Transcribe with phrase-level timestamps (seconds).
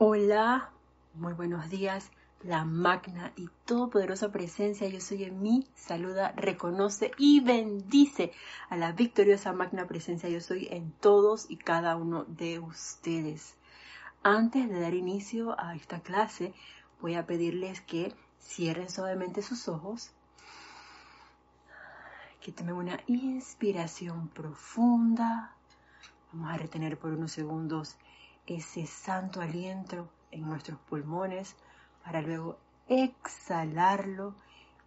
[0.00, 0.70] Hola,
[1.14, 2.12] muy buenos días.
[2.44, 8.30] La magna y todopoderosa presencia yo soy en mí saluda, reconoce y bendice
[8.68, 13.56] a la victoriosa magna presencia yo soy en todos y cada uno de ustedes.
[14.22, 16.54] Antes de dar inicio a esta clase,
[17.00, 20.12] voy a pedirles que cierren suavemente sus ojos,
[22.40, 25.56] que tomen una inspiración profunda.
[26.32, 27.96] Vamos a retener por unos segundos
[28.48, 31.54] ese santo aliento en nuestros pulmones
[32.02, 34.34] para luego exhalarlo,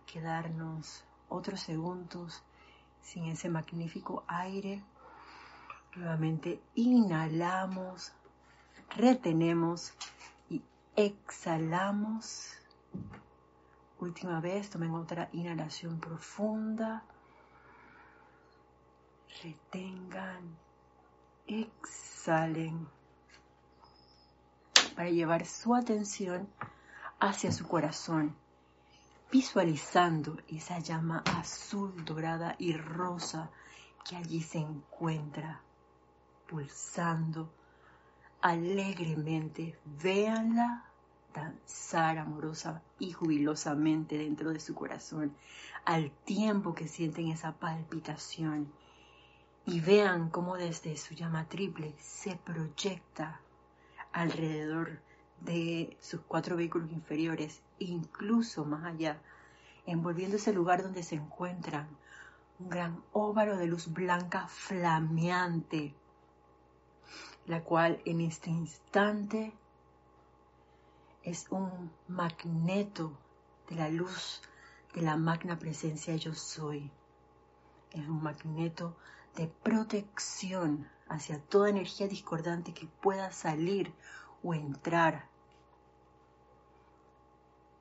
[0.08, 2.44] quedarnos otros segundos
[3.02, 4.84] sin ese magnífico aire.
[5.96, 8.14] Nuevamente inhalamos,
[8.96, 9.94] retenemos
[10.50, 10.64] y
[10.96, 12.54] exhalamos.
[14.00, 17.04] Última vez, tomen otra inhalación profunda.
[19.44, 20.58] Retengan,
[21.46, 22.88] exhalen
[25.02, 26.48] para llevar su atención
[27.20, 28.36] hacia su corazón,
[29.32, 33.50] visualizando esa llama azul, dorada y rosa
[34.08, 35.60] que allí se encuentra,
[36.48, 37.52] pulsando
[38.42, 39.76] alegremente.
[39.86, 40.86] Véanla
[41.34, 45.36] danzar amorosa y jubilosamente dentro de su corazón,
[45.84, 48.72] al tiempo que sienten esa palpitación.
[49.66, 53.42] Y vean cómo desde su llama triple se proyecta
[54.14, 55.00] alrededor
[55.42, 59.20] de sus cuatro vehículos inferiores, incluso más allá,
[59.86, 61.88] envolviendo ese lugar donde se encuentran
[62.60, 65.94] un gran óvalo de luz blanca flameante,
[67.48, 69.54] la cual en este instante
[71.24, 73.18] es un magneto
[73.70, 74.42] de la luz
[74.94, 76.92] de la magna presencia yo soy.
[77.92, 78.96] Es un magneto
[79.36, 83.94] de protección hacia toda energía discordante que pueda salir
[84.42, 85.28] o entrar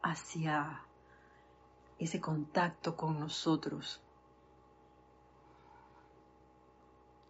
[0.02, 0.82] hacia
[2.00, 4.02] ese contacto con nosotros.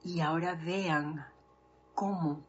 [0.03, 1.27] Y ahora vean
[1.95, 2.41] cómo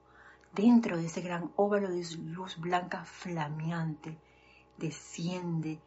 [0.54, 4.18] dentro de ese gran óvalo de luz blanca flameante
[4.78, 5.82] desciende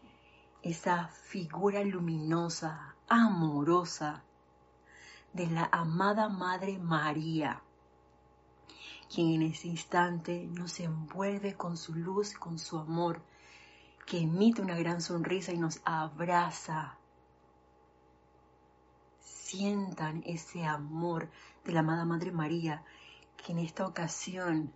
[0.62, 4.22] esa figura luminosa, amorosa,
[5.34, 7.60] de la amada Madre María,
[9.12, 13.20] quien en ese instante nos envuelve con su luz, con su amor,
[14.06, 16.98] que emite una gran sonrisa y nos abraza.
[19.18, 21.28] Sientan ese amor
[21.64, 22.84] de la amada Madre María,
[23.36, 24.72] que en esta ocasión,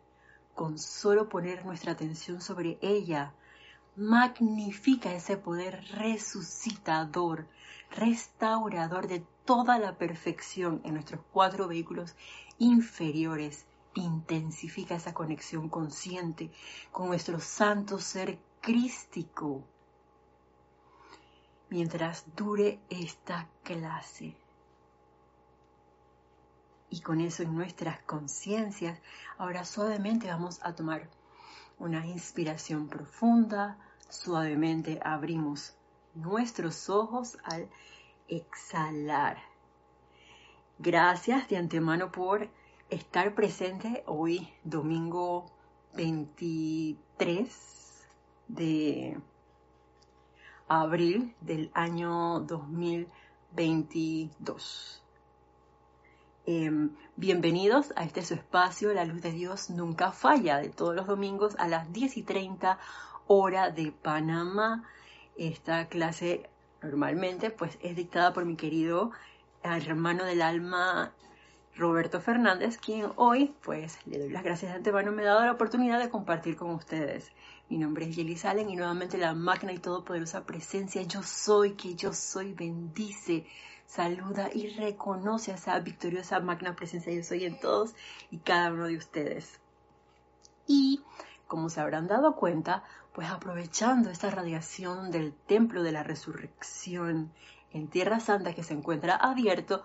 [0.56, 3.32] con solo poner nuestra atención sobre ella,
[3.98, 7.48] magnifica ese poder resucitador,
[7.90, 12.14] restaurador de toda la perfección en nuestros cuatro vehículos
[12.58, 13.66] inferiores.
[13.94, 16.52] Intensifica esa conexión consciente
[16.92, 19.64] con nuestro santo ser crístico
[21.68, 24.36] mientras dure esta clase.
[26.90, 29.00] Y con eso en nuestras conciencias,
[29.36, 31.10] ahora suavemente vamos a tomar
[31.78, 33.76] una inspiración profunda,
[34.08, 35.74] suavemente abrimos
[36.14, 37.68] nuestros ojos al
[38.28, 39.38] exhalar.
[40.78, 42.48] Gracias de antemano por
[42.90, 45.46] estar presente hoy, domingo
[45.94, 48.06] 23
[48.48, 49.18] de
[50.68, 55.02] abril del año 2022.
[56.46, 61.06] Em, bienvenidos a este su espacio, La Luz de Dios Nunca Falla, de todos los
[61.06, 62.78] domingos a las 10 y 30
[63.28, 64.82] hora de Panamá.
[65.36, 66.50] Esta clase
[66.82, 69.12] normalmente pues es dictada por mi querido
[69.62, 71.12] hermano del alma
[71.76, 75.52] Roberto Fernández, quien hoy pues le doy las gracias de antemano, me ha dado la
[75.52, 77.30] oportunidad de compartir con ustedes.
[77.68, 81.94] Mi nombre es Yeli Salen y nuevamente la magna y todopoderosa presencia yo soy, que
[81.94, 83.46] yo soy, bendice,
[83.86, 87.94] saluda y reconoce a esa victoriosa magna presencia yo soy en todos
[88.30, 89.60] y cada uno de ustedes.
[90.66, 91.02] Y
[91.46, 92.84] como se habrán dado cuenta,
[93.18, 97.32] pues aprovechando esta radiación del templo de la resurrección
[97.72, 99.82] en Tierra Santa que se encuentra abierto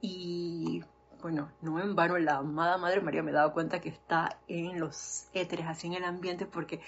[0.00, 0.82] y
[1.22, 4.80] bueno, no en vano la amada Madre María me he dado cuenta que está en
[4.80, 6.80] los éteres, así en el ambiente, porque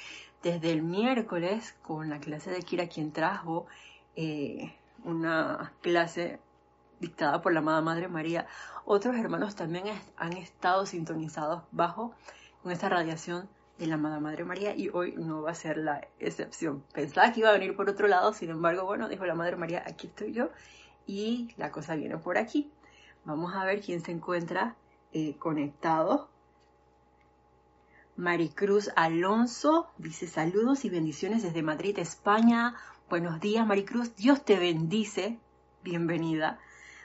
[0.43, 3.69] desde el miércoles con la clase de Kira, quien trajo
[4.17, 4.75] eh,
[5.05, 6.41] una clase
[6.99, 8.49] dictada por la amada Madre María,
[8.85, 9.85] otros hermanos también
[10.17, 12.17] han estado sintonizados bajo
[12.65, 13.49] con esta radiación
[13.79, 16.83] de la amada Madre María y hoy no va a ser la excepción.
[16.93, 19.85] Pensaba que iba a venir por otro lado, sin embargo, bueno, dijo la Madre María,
[19.87, 20.51] aquí estoy yo
[21.07, 22.71] y la cosa viene por aquí.
[23.25, 24.77] Vamos a ver quién se encuentra
[25.13, 26.29] eh, conectado.
[28.17, 32.75] Maricruz Alonso dice saludos y bendiciones desde Madrid, España.
[33.09, 34.17] Buenos días, Maricruz.
[34.17, 35.39] Dios te bendice.
[35.85, 36.59] Bienvenida.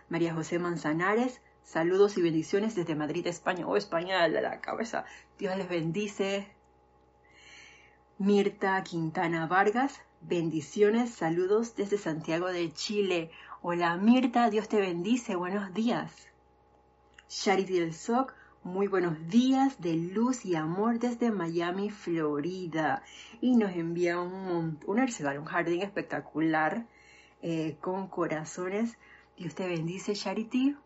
[0.09, 3.65] María José Manzanares, saludos y bendiciones desde Madrid, España.
[3.67, 5.05] Oh, España la cabeza.
[5.37, 6.51] Dios les bendice.
[8.23, 13.31] Mirta Quintana Vargas, bendiciones, saludos desde Santiago de Chile.
[13.61, 16.29] Hola Mirta, Dios te bendice, buenos días.
[17.27, 18.33] Charity del SOC,
[18.63, 23.03] muy buenos días de luz y amor desde Miami, Florida.
[23.41, 26.87] Y nos envía un, un un jardín espectacular
[27.41, 28.97] eh, con corazones.
[29.35, 30.77] Dios te bendice, Charity.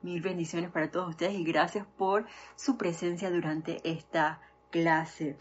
[0.00, 2.24] Mil bendiciones para todos ustedes y gracias por
[2.54, 5.36] su presencia durante esta clase.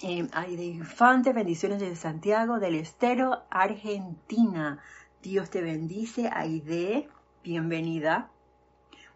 [0.00, 4.78] Eh, de Infante, bendiciones desde Santiago del Estero, Argentina.
[5.22, 7.08] Dios te bendice, Aide,
[7.42, 8.30] bienvenida.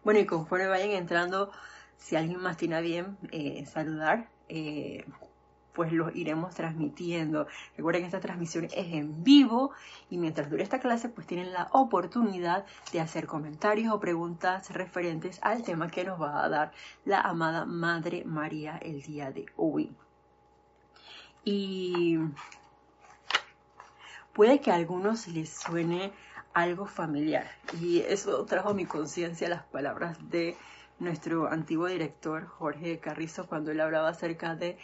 [0.03, 1.51] Bueno, y conforme vayan entrando,
[1.95, 5.05] si alguien más tiene bien eh, saludar, eh,
[5.71, 7.47] pues lo iremos transmitiendo.
[7.77, 9.71] Recuerden que esta transmisión es en vivo
[10.09, 15.39] y mientras dure esta clase, pues tienen la oportunidad de hacer comentarios o preguntas referentes
[15.43, 16.73] al tema que nos va a dar
[17.05, 19.89] la amada Madre María el día de hoy.
[21.43, 22.17] Y
[24.33, 26.11] puede que a algunos les suene
[26.53, 27.47] algo familiar.
[27.81, 30.55] Y eso trajo a mi conciencia las palabras de
[30.99, 34.77] nuestro antiguo director Jorge Carrizo cuando él hablaba acerca de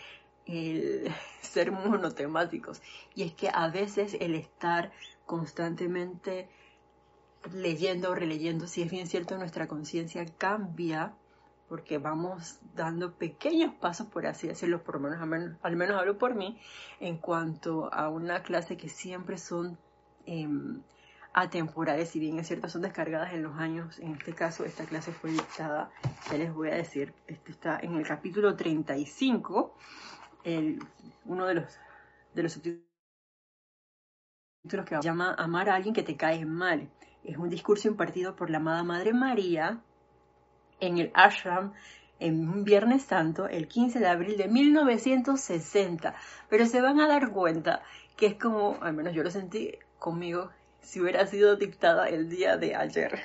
[0.45, 1.11] el
[1.41, 2.81] ser monotemáticos.
[3.15, 4.91] Y es que a veces el estar
[5.25, 6.49] constantemente
[7.53, 11.13] leyendo o releyendo, si es bien cierto, nuestra conciencia cambia
[11.69, 16.33] porque vamos dando pequeños pasos, por así decirlo, por lo menos, al, menos, hablo por
[16.33, 16.59] mí,
[16.99, 19.77] en cuanto a una clase que siempre son
[20.25, 20.81] em,
[21.31, 25.11] atemporales, si bien es cierto, son descargadas en los años, en este caso esta clase
[25.11, 25.91] fue dictada,
[26.29, 29.75] ya les voy a decir, este está en el capítulo 35,
[30.43, 30.79] el,
[31.25, 31.77] uno de los,
[32.33, 32.89] de los subtítulos
[34.85, 36.89] que llama Amar a alguien que te cae mal.
[37.23, 39.83] Es un discurso impartido por la amada Madre María
[40.79, 41.73] en el ashram
[42.19, 46.15] en un Viernes Santo, el 15 de abril de 1960.
[46.49, 47.81] Pero se van a dar cuenta
[48.17, 50.49] que es como, al menos yo lo sentí conmigo,
[50.81, 53.19] si hubiera sido dictada el día de ayer.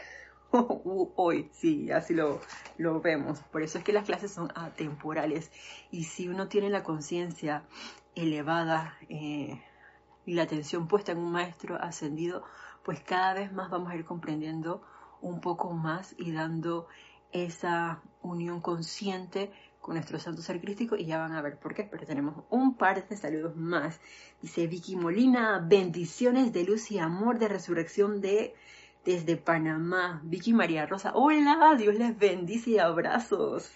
[1.16, 2.40] hoy, sí, así lo,
[2.78, 3.40] lo vemos.
[3.50, 5.50] Por eso es que las clases son atemporales.
[5.90, 7.64] Y si uno tiene la conciencia
[8.14, 9.60] elevada eh,
[10.24, 12.44] y la atención puesta en un maestro ascendido,
[12.84, 14.82] pues cada vez más vamos a ir comprendiendo
[15.20, 16.86] un poco más y dando
[17.34, 19.52] esa unión consciente
[19.82, 22.74] con nuestro santo ser crístico y ya van a ver por qué, pero tenemos un
[22.74, 24.00] par de saludos más.
[24.40, 28.54] Dice Vicky Molina, bendiciones de luz y amor de resurrección de
[29.04, 30.22] desde Panamá.
[30.24, 33.70] Vicky María Rosa, hola, Dios les bendice y abrazos.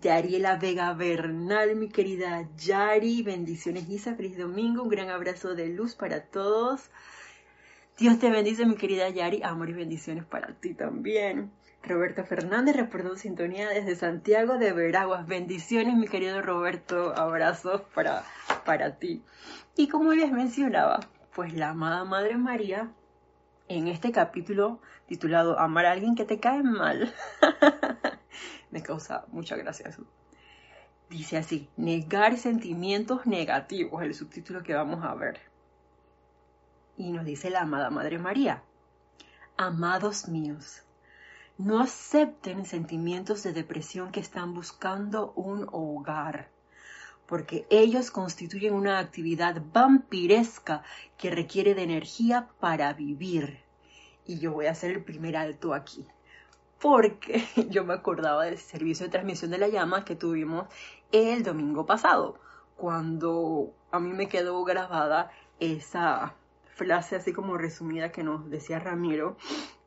[0.00, 5.94] Yariela Vega Bernal, mi querida Yari, bendiciones Isa, feliz domingo, un gran abrazo de luz
[5.94, 6.90] para todos.
[7.98, 11.50] Dios te bendice, mi querida Yari, amor y bendiciones para ti también.
[11.82, 15.26] Roberto Fernández, reportó sintonía desde Santiago de Veraguas.
[15.26, 17.16] Bendiciones, mi querido Roberto.
[17.16, 18.22] Abrazos para,
[18.66, 19.22] para ti.
[19.76, 21.00] Y como les mencionaba,
[21.34, 22.92] pues la amada Madre María,
[23.66, 27.14] en este capítulo titulado Amar a alguien que te cae mal,
[28.70, 30.04] me causa mucha gracia eso.
[31.08, 35.40] Dice así, negar sentimientos negativos, el subtítulo que vamos a ver.
[36.98, 38.62] Y nos dice la amada Madre María,
[39.58, 40.82] amados míos,
[41.58, 46.48] no acepten sentimientos de depresión que están buscando un hogar,
[47.26, 50.84] porque ellos constituyen una actividad vampiresca
[51.18, 53.60] que requiere de energía para vivir.
[54.24, 56.06] Y yo voy a hacer el primer alto aquí,
[56.80, 60.66] porque yo me acordaba del servicio de transmisión de la llama que tuvimos
[61.12, 62.40] el domingo pasado,
[62.74, 66.34] cuando a mí me quedó grabada esa
[66.76, 69.36] frase así como resumida que nos decía Ramiro,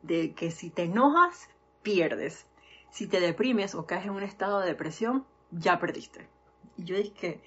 [0.02, 1.48] de que si te enojas,
[1.82, 2.46] pierdes.
[2.90, 6.28] Si te deprimes o caes en un estado de depresión, ya perdiste.
[6.76, 7.40] Y yo dije que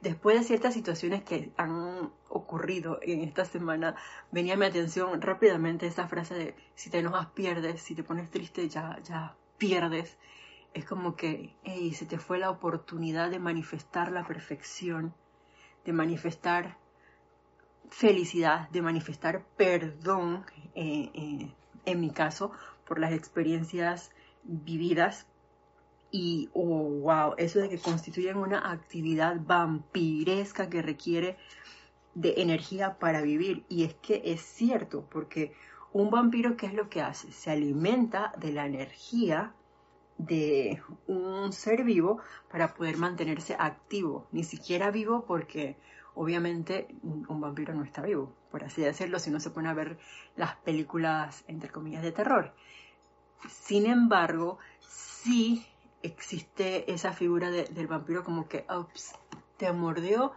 [0.00, 3.94] después de ciertas situaciones que han ocurrido en esta semana,
[4.32, 8.28] venía a mi atención rápidamente esa frase de si te enojas pierdes, si te pones
[8.28, 10.18] triste ya, ya pierdes.
[10.74, 15.14] Es como que, hey, se te fue la oportunidad de manifestar la perfección,
[15.84, 16.76] de manifestar
[17.88, 20.44] felicidad, de manifestar perdón,
[20.74, 22.52] eh, eh, en mi caso,
[22.86, 24.10] por las experiencias
[24.44, 25.26] vividas
[26.10, 31.36] y, oh, wow, eso de que constituyen una actividad vampiresca que requiere
[32.14, 33.64] de energía para vivir.
[33.68, 35.52] Y es que es cierto, porque
[35.92, 37.32] un vampiro, ¿qué es lo que hace?
[37.32, 39.54] Se alimenta de la energía
[40.18, 42.20] de un ser vivo
[42.50, 45.76] para poder mantenerse activo, ni siquiera vivo porque
[46.14, 49.98] obviamente un vampiro no está vivo, por así decirlo, si no se pone a ver
[50.36, 52.52] las películas entre comillas de terror.
[53.48, 55.66] Sin embargo, sí
[56.02, 58.64] existe esa figura del vampiro como que
[59.56, 60.32] te mordió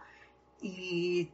[0.60, 1.30] y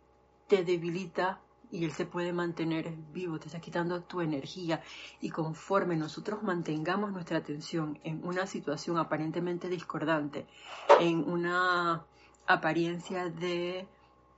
[0.49, 1.41] te debilita
[1.73, 4.83] y él se puede mantener vivo, te está quitando tu energía
[5.21, 10.47] y conforme nosotros mantengamos nuestra atención en una situación aparentemente discordante,
[10.99, 12.05] en una
[12.47, 13.87] apariencia de,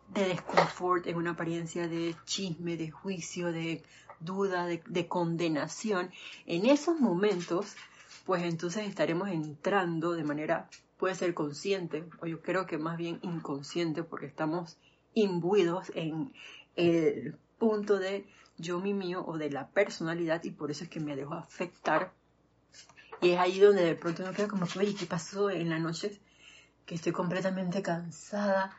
[0.08, 3.82] de desconfort, en una apariencia de chisme, de juicio, de
[4.20, 6.10] duda, de, de condenación,
[6.46, 7.74] en esos momentos,
[8.26, 10.68] pues entonces estaremos entrando de manera,
[10.98, 14.76] puede ser consciente, o yo creo que más bien inconsciente, porque estamos
[15.14, 16.32] imbuidos en,
[16.76, 18.26] el punto de
[18.58, 22.12] yo, mi mío o de la personalidad y por eso es que me dejo afectar.
[23.20, 26.20] Y es ahí donde de pronto me quedo como, oye, ¿qué pasó en la noche?
[26.86, 28.76] Que estoy completamente cansada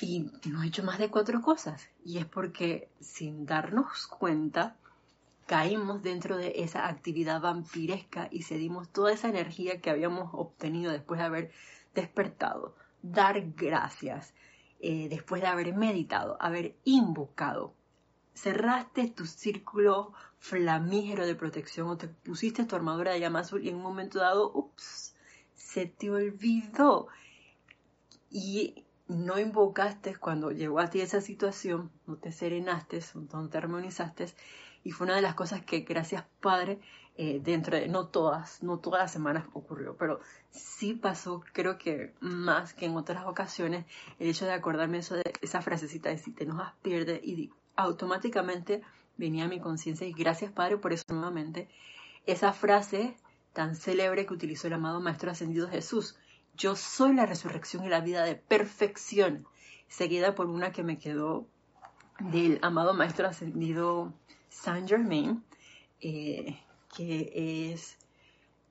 [0.00, 1.88] y no he hecho más de cuatro cosas.
[2.04, 4.76] Y es porque sin darnos cuenta
[5.46, 11.20] caímos dentro de esa actividad vampiresca y cedimos toda esa energía que habíamos obtenido después
[11.20, 11.52] de haber
[11.94, 12.74] despertado.
[13.02, 14.34] Dar gracias,
[14.80, 17.74] eh, después de haber meditado, haber invocado,
[18.34, 23.68] cerraste tu círculo flamígero de protección o te pusiste tu armadura de llama azul y
[23.68, 25.14] en un momento dado, ups,
[25.54, 27.08] se te olvidó.
[28.30, 33.00] Y no invocaste cuando llegó a ti esa situación, no te serenaste,
[33.32, 34.26] no te armonizaste.
[34.82, 36.80] Y fue una de las cosas que, gracias Padre,
[37.16, 40.20] eh, dentro de, no todas, no todas las semanas ocurrió, pero
[40.50, 43.86] sí pasó, creo que más que en otras ocasiones,
[44.18, 48.82] el hecho de acordarme eso de esa frasecita de si te enojas, pierde, y automáticamente
[49.16, 51.68] venía a mi conciencia, y gracias Padre por eso nuevamente,
[52.26, 53.16] esa frase
[53.52, 56.16] tan célebre que utilizó el amado Maestro Ascendido Jesús,
[56.56, 59.46] yo soy la resurrección y la vida de perfección,
[59.88, 61.46] seguida por una que me quedó
[62.20, 64.12] del amado Maestro Ascendido
[64.48, 65.42] Saint Germain,
[66.00, 66.60] eh,
[66.96, 67.98] que es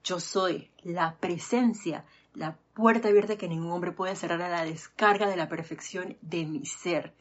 [0.04, 5.28] yo soy la presencia, la puerta abierta que ningún hombre puede cerrar a la descarga
[5.28, 7.13] de la perfección de mi ser.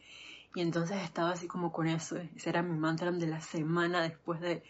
[0.55, 4.39] Y entonces estaba así como con eso, ese era mi mantra de la semana después
[4.39, 4.63] de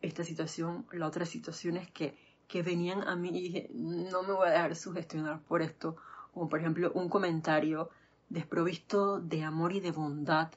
[0.00, 2.16] esta situación, las otras situaciones que,
[2.48, 5.96] que venían a mí y dije, no me voy a dejar sugestionar por esto,
[6.32, 7.90] como por ejemplo un comentario
[8.28, 10.50] desprovisto de amor y de bondad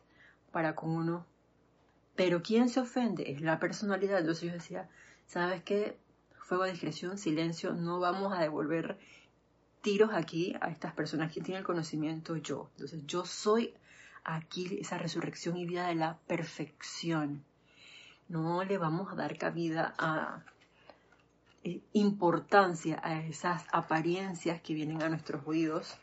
[0.52, 1.26] para con uno
[2.16, 3.32] pero ¿quién se ofende?
[3.32, 4.20] Es la personalidad.
[4.20, 4.90] Entonces yo decía,
[5.26, 5.98] ¿sabes qué?
[6.38, 9.00] Fuego discreción, silencio, no vamos a devolver
[9.82, 11.32] tiros aquí a estas personas.
[11.32, 12.36] ¿Quién tiene el conocimiento?
[12.38, 12.70] Yo.
[12.74, 13.74] Entonces yo soy
[14.24, 17.44] aquí esa resurrección y vida de la perfección.
[18.28, 20.44] No le vamos a dar cabida a
[21.94, 25.98] importancia a esas apariencias que vienen a nuestros oídos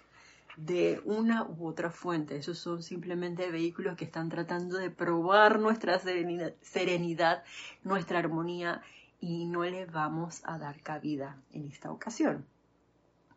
[0.57, 2.37] de una u otra fuente.
[2.37, 7.45] Esos son simplemente vehículos que están tratando de probar nuestra serenidad,
[7.85, 8.83] nuestra armonía
[9.21, 12.45] y no le vamos a dar cabida en esta ocasión.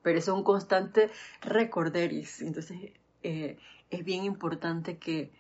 [0.01, 1.11] Pero es un constante
[1.41, 2.41] recorderis.
[2.41, 2.91] Entonces
[3.23, 3.57] eh,
[3.89, 5.31] es bien importante que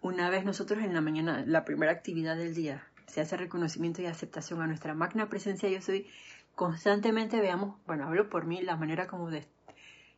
[0.00, 4.06] una vez nosotros en la mañana, la primera actividad del día, se hace reconocimiento y
[4.06, 5.68] aceptación a nuestra magna presencia.
[5.68, 6.06] Yo soy,
[6.54, 9.46] constantemente veamos, bueno, hablo por mí, la manera como de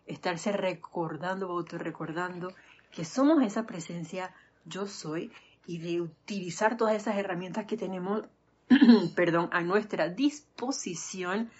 [0.06, 2.52] estarse recordando, autorrecordando
[2.90, 5.32] que somos esa presencia yo soy
[5.66, 8.24] y de utilizar todas esas herramientas que tenemos,
[9.16, 11.50] perdón, a nuestra disposición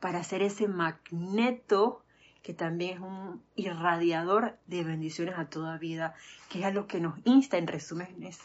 [0.00, 2.02] para hacer ese magneto
[2.42, 6.14] que también es un irradiador de bendiciones a toda vida,
[6.48, 8.38] que es a lo que nos insta en resúmenes,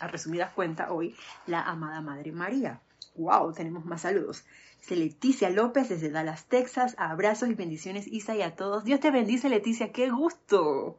[0.00, 1.14] a resumidas cuentas hoy,
[1.46, 2.80] la amada Madre María.
[3.16, 3.52] ¡Wow!
[3.52, 4.44] Tenemos más saludos.
[4.88, 6.94] Leticia López desde Dallas, Texas.
[6.98, 8.84] Abrazos y bendiciones, Isa, y a todos.
[8.84, 10.98] Dios te bendice, Leticia, qué gusto.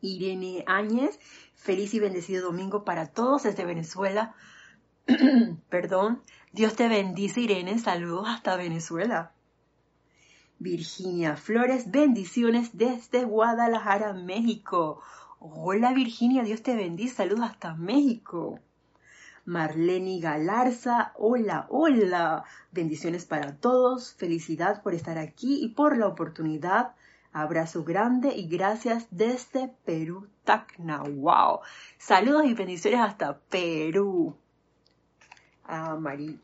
[0.00, 1.20] Irene Áñez,
[1.54, 4.34] feliz y bendecido domingo para todos desde Venezuela.
[5.68, 6.22] Perdón.
[6.52, 7.78] Dios te bendice, Irene.
[7.78, 9.32] Saludos hasta Venezuela.
[10.58, 15.02] Virginia Flores, bendiciones desde Guadalajara, México.
[15.44, 17.16] Hola Virginia, Dios te bendice.
[17.16, 18.60] Saludos hasta México.
[19.44, 22.44] Marlene Galarza, hola, hola.
[22.70, 26.94] Bendiciones para todos, felicidad por estar aquí y por la oportunidad.
[27.32, 31.02] Abrazo grande y gracias desde Perú, Tacna.
[31.02, 31.58] ¡Wow!
[31.98, 34.36] Saludos y bendiciones hasta Perú.
[35.64, 35.98] A,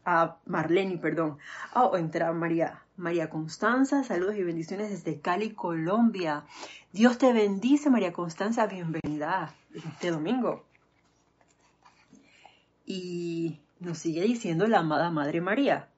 [0.06, 1.38] a Marlene, perdón.
[1.72, 2.82] Oh, entra María.
[2.98, 6.44] María Constanza, saludos y bendiciones desde Cali, Colombia.
[6.92, 8.66] Dios te bendice, María Constanza.
[8.66, 10.64] Bienvenida este domingo.
[12.84, 15.88] Y nos sigue diciendo la amada Madre María.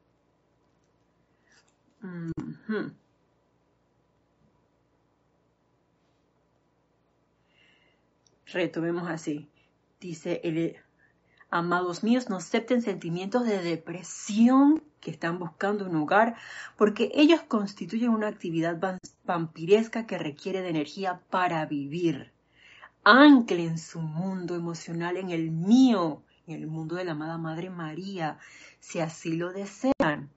[8.44, 9.48] Retomemos así.
[10.00, 10.76] Dice el
[11.50, 16.36] Amados míos, no acepten sentimientos de depresión que están buscando un hogar,
[16.76, 18.78] porque ellos constituyen una actividad
[19.24, 22.32] vampiresca que requiere de energía para vivir.
[23.02, 28.38] Anclen su mundo emocional en el mío, en el mundo de la amada Madre María,
[28.78, 30.30] si así lo desean,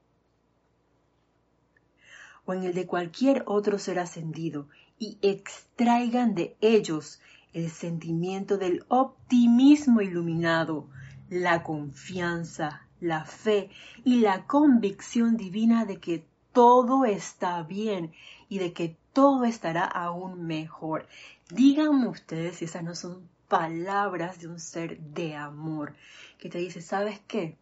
[2.46, 4.68] o en el de cualquier otro ser ascendido,
[4.98, 7.20] y extraigan de ellos
[7.52, 10.88] el sentimiento del optimismo iluminado,
[11.30, 13.70] la confianza, la fe
[14.06, 18.14] y la convicción divina de que todo está bien
[18.48, 21.08] y de que todo estará aún mejor.
[21.50, 25.96] Díganme ustedes si esas no son palabras de un ser de amor
[26.40, 27.58] que te dice, ¿sabes qué?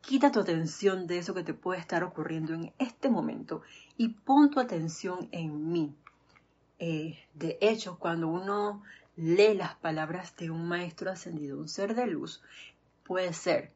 [0.00, 3.62] Quita tu atención de eso que te puede estar ocurriendo en este momento
[3.96, 5.94] y pon tu atención en mí.
[6.78, 8.82] Eh, de hecho, cuando uno
[9.16, 12.42] lee las palabras de un maestro ascendido, un ser de luz,
[13.02, 13.72] puede ser,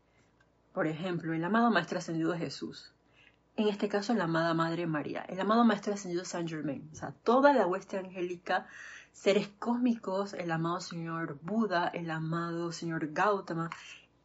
[0.72, 2.92] por ejemplo, el amado Maestro Ascendido Jesús,
[3.56, 7.12] en este caso la amada Madre María, el amado Maestro Ascendido Saint Germain, o sea,
[7.24, 8.66] toda la hueste angélica,
[9.12, 13.70] seres cósmicos, el amado Señor Buda, el amado Señor Gautama,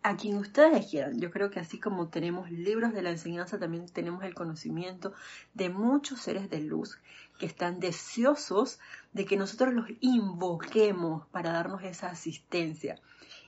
[0.03, 1.19] a quien ustedes quieran.
[1.19, 5.13] Yo creo que así como tenemos libros de la enseñanza, también tenemos el conocimiento
[5.55, 6.99] de muchos seres de luz
[7.39, 8.79] que están deseosos
[9.13, 12.99] de que nosotros los invoquemos para darnos esa asistencia.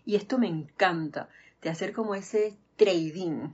[0.04, 1.30] Y esto me encanta
[1.62, 3.54] de hacer como ese trading.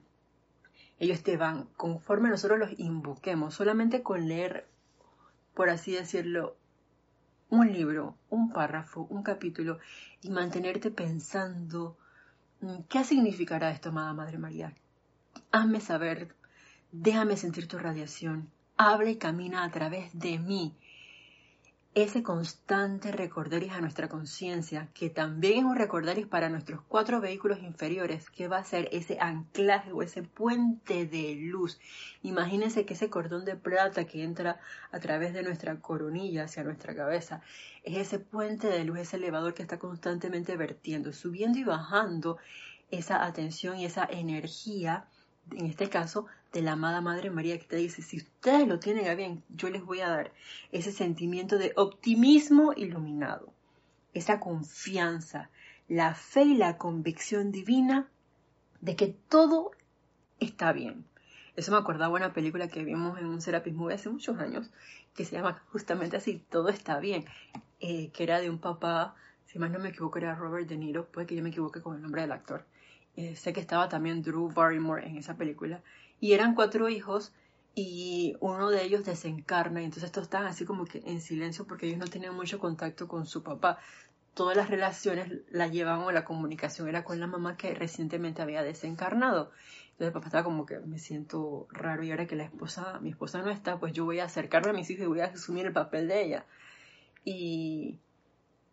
[0.99, 4.67] Ellos te van, conforme nosotros los invoquemos, solamente con leer,
[5.55, 6.55] por así decirlo,
[7.49, 9.79] un libro, un párrafo, un capítulo,
[10.21, 11.97] y mantenerte pensando,
[12.61, 14.73] mm, ¿qué significará esto, amada Madre María?
[15.51, 16.35] Hazme saber,
[16.91, 20.75] déjame sentir tu radiación, habla y camina a través de mí
[21.95, 27.59] ese constante recordaris a nuestra conciencia, que también es un recordaris para nuestros cuatro vehículos
[27.61, 31.79] inferiores, que va a ser ese anclaje o ese puente de luz.
[32.23, 34.59] Imagínense que ese cordón de plata que entra
[34.91, 37.41] a través de nuestra coronilla hacia nuestra cabeza,
[37.83, 42.37] es ese puente de luz, ese elevador que está constantemente vertiendo, subiendo y bajando
[42.89, 45.07] esa atención y esa energía
[45.51, 49.07] en este caso, de la amada Madre María que te dice, si ustedes lo tienen
[49.07, 50.31] a bien, yo les voy a dar
[50.71, 53.51] ese sentimiento de optimismo iluminado,
[54.13, 55.49] esa confianza,
[55.87, 58.07] la fe y la convicción divina
[58.81, 59.71] de que todo
[60.39, 61.05] está bien.
[61.55, 64.69] Eso me acordaba una película que vimos en un Serapis Movie hace muchos años,
[65.15, 67.25] que se llama justamente así, Todo está bien,
[67.79, 69.15] eh, que era de un papá,
[69.47, 71.95] si más no me equivoco era Robert De Niro, puede que yo me equivoque con
[71.95, 72.65] el nombre del actor,
[73.15, 75.81] eh, sé que estaba también Drew Barrymore en esa película.
[76.23, 77.33] Y eran cuatro hijos
[77.75, 81.85] y uno de ellos desencarna y entonces estos están así como que en silencio porque
[81.85, 83.77] ellos no tenían mucho contacto con su papá.
[84.33, 88.63] Todas las relaciones la llevaban o la comunicación era con la mamá que recientemente había
[88.63, 89.51] desencarnado.
[89.81, 93.09] Entonces el papá estaba como que me siento raro y ahora que la esposa, mi
[93.09, 95.65] esposa no está, pues yo voy a acercarme a mis hijos y voy a asumir
[95.65, 96.45] el papel de ella.
[97.25, 97.99] Y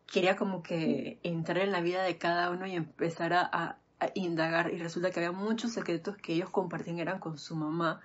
[0.07, 3.81] quería como que entrar en la vida de cada uno y empezar a,
[4.15, 8.01] indagar y resulta que había muchos secretos que ellos compartían eran con su mamá.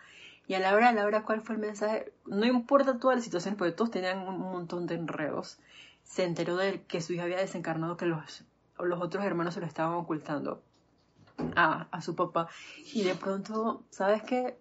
[0.47, 2.11] Y a la hora, a la hora, ¿cuál fue el mensaje?
[2.25, 5.57] No importa toda la situación, porque todos tenían un montón de enredos.
[6.03, 8.43] Se enteró de que su hija había desencarnado, que los,
[8.77, 10.61] los otros hermanos se lo estaban ocultando
[11.55, 12.47] a, a su papá.
[12.93, 14.55] Y de pronto, ¿sabes qué?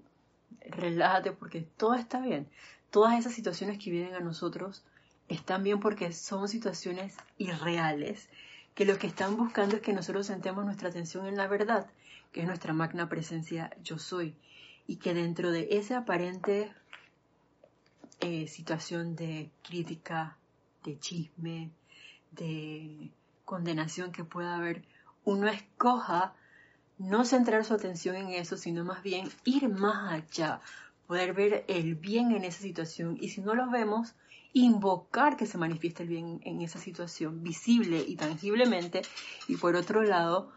[0.70, 2.48] Relájate porque todo está bien.
[2.90, 4.84] Todas esas situaciones que vienen a nosotros
[5.28, 8.28] están bien porque son situaciones irreales
[8.74, 11.86] que lo que están buscando es que nosotros sentemos nuestra atención en la verdad,
[12.32, 14.34] que es nuestra magna presencia yo soy,
[14.86, 16.72] y que dentro de esa aparente
[18.20, 20.36] eh, situación de crítica,
[20.82, 21.70] de chisme,
[22.32, 23.10] de
[23.44, 24.82] condenación que pueda haber,
[25.24, 26.34] uno escoja
[26.98, 30.60] no centrar su atención en eso, sino más bien ir más allá,
[31.06, 33.18] poder ver el bien en esa situación.
[33.20, 34.14] Y si no lo vemos,
[34.54, 39.02] invocar que se manifieste el bien en esa situación visible y tangiblemente
[39.48, 40.52] y por otro lado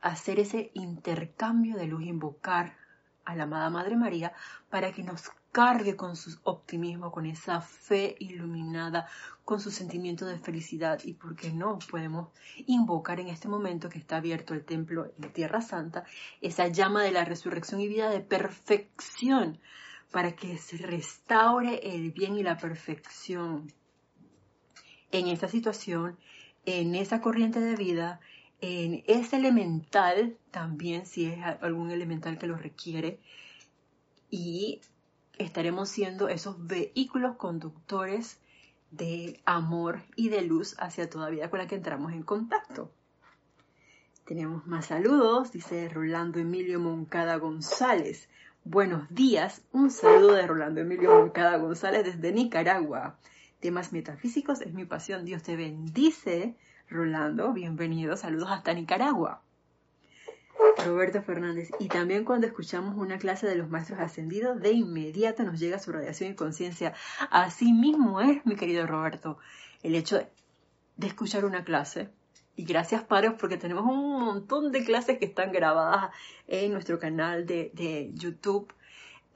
[0.00, 2.76] hacer ese intercambio de luz, invocar
[3.24, 4.32] a la amada Madre María
[4.70, 9.08] para que nos cargue con su optimismo, con esa fe iluminada,
[9.44, 12.28] con su sentimiento de felicidad y por qué no podemos
[12.66, 16.04] invocar en este momento que está abierto el templo en Tierra Santa,
[16.42, 19.58] esa llama de la resurrección y vida de perfección
[20.10, 23.72] para que se restaure el bien y la perfección
[25.10, 26.18] en esa situación,
[26.64, 28.20] en esa corriente de vida,
[28.60, 33.20] en ese elemental también, si es algún elemental que lo requiere,
[34.30, 34.80] y
[35.38, 38.40] estaremos siendo esos vehículos conductores
[38.90, 42.90] de amor y de luz hacia toda vida con la que entramos en contacto.
[44.24, 48.28] Tenemos más saludos, dice Rolando Emilio Moncada González.
[48.64, 53.18] Buenos días, un saludo de Rolando Emilio Moncada González desde Nicaragua.
[53.60, 55.24] Temas metafísicos es mi pasión.
[55.24, 56.54] Dios te bendice,
[56.90, 57.52] Rolando.
[57.54, 59.42] Bienvenido, saludos hasta Nicaragua.
[60.84, 61.70] Roberto Fernández.
[61.78, 65.92] Y también cuando escuchamos una clase de los maestros ascendidos, de inmediato nos llega su
[65.92, 66.94] radiación y conciencia.
[67.30, 69.38] Así mismo es, mi querido Roberto,
[69.82, 70.18] el hecho
[70.96, 72.10] de escuchar una clase.
[72.58, 76.10] Y gracias, Padre, porque tenemos un montón de clases que están grabadas
[76.48, 78.74] en nuestro canal de, YouTube.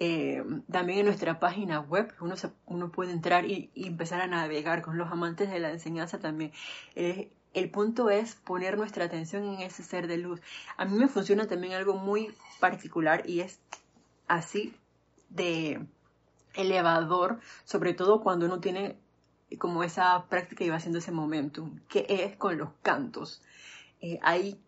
[0.00, 2.34] Eh, también en nuestra página web, uno,
[2.66, 6.50] uno puede entrar y, empezar a navegar con los amantes de la enseñanza también.
[6.96, 10.40] Eh, el punto es poner nuestra atención en ese ser de luz.
[10.76, 13.60] A mí me funciona también algo muy particular y es
[14.26, 14.74] así
[15.28, 15.86] de
[16.54, 18.96] elevador, sobre todo cuando uno tiene
[19.58, 23.42] como esa práctica va haciendo ese momentum, que es con los cantos.
[24.00, 24.60] Eh, hay,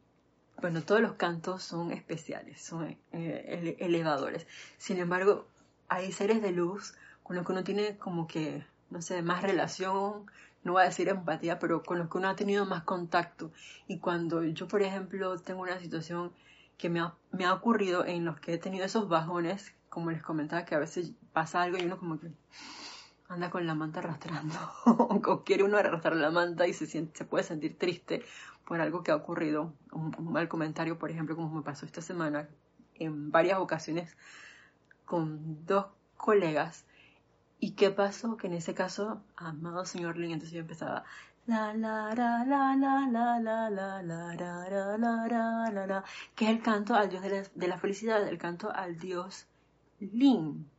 [0.61, 4.47] bueno, todos los cantos son especiales, son eh, elevadores.
[4.79, 5.47] Sin embargo,
[5.89, 10.27] hay seres de luz con los que uno tiene como que, no sé, más relación,
[10.63, 13.53] no voy a decir empatía, pero con los que uno ha tenido más contacto.
[13.87, 16.33] Y cuando yo, por ejemplo, tengo una situación
[16.79, 20.23] que me ha, me ha ocurrido en los que he tenido esos bajones, como les
[20.23, 22.29] comentaba, que a veces pasa algo y uno como que
[23.29, 24.55] anda con la manta arrastrando,
[24.87, 28.23] o quiere uno arrastrar la manta y se, siente, se puede sentir triste
[28.65, 32.49] por algo que ha ocurrido, un, mal comentario, por ejemplo, como me pasó esta semana,
[32.95, 34.17] en varias ocasiones
[35.05, 36.87] con dos colegas.
[37.61, 38.37] ¿Y qué pasó?
[38.37, 41.05] Que en ese caso, amado señor Lin, entonces yo empezaba
[41.47, 46.95] la la la la la la la la la la la que es el canto
[46.95, 49.47] al Dios de la, de la felicidad, el canto al Dios
[50.01, 50.71] Lin,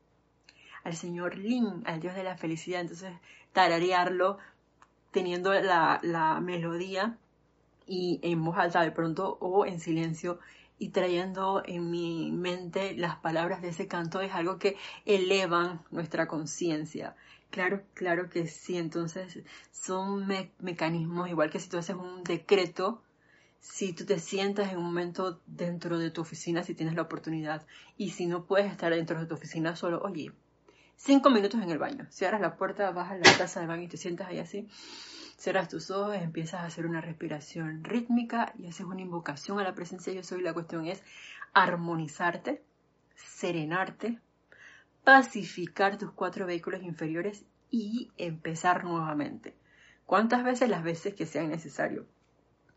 [0.85, 2.79] al señor Lin, al Dios de la felicidad.
[2.79, 3.11] Entonces,
[3.51, 4.37] tararearlo
[5.11, 7.17] teniendo la, la melodía
[7.85, 10.39] y en voz alta de pronto o en silencio
[10.77, 16.27] y trayendo en mi mente las palabras de ese canto es algo que elevan nuestra
[16.27, 17.15] conciencia.
[17.49, 18.77] Claro, claro que sí.
[18.77, 19.39] Entonces
[19.71, 20.27] son
[20.59, 23.01] mecanismos, igual que si tú haces un decreto,
[23.59, 27.65] si tú te sientas en un momento dentro de tu oficina, si tienes la oportunidad,
[27.97, 30.31] y si no puedes estar dentro de tu oficina solo, oye,
[30.95, 32.07] cinco minutos en el baño.
[32.09, 34.67] Cierras la puerta, bajas la taza del baño y te sientas ahí así
[35.37, 39.75] Cierras tus ojos, empiezas a hacer una respiración rítmica y haces una invocación a la
[39.75, 40.41] presencia de yo soy.
[40.41, 41.03] La cuestión es
[41.53, 42.63] armonizarte,
[43.15, 44.19] serenarte,
[45.03, 49.55] pacificar tus cuatro vehículos inferiores y empezar nuevamente.
[50.05, 50.69] ¿Cuántas veces?
[50.69, 52.05] Las veces que sean necesario.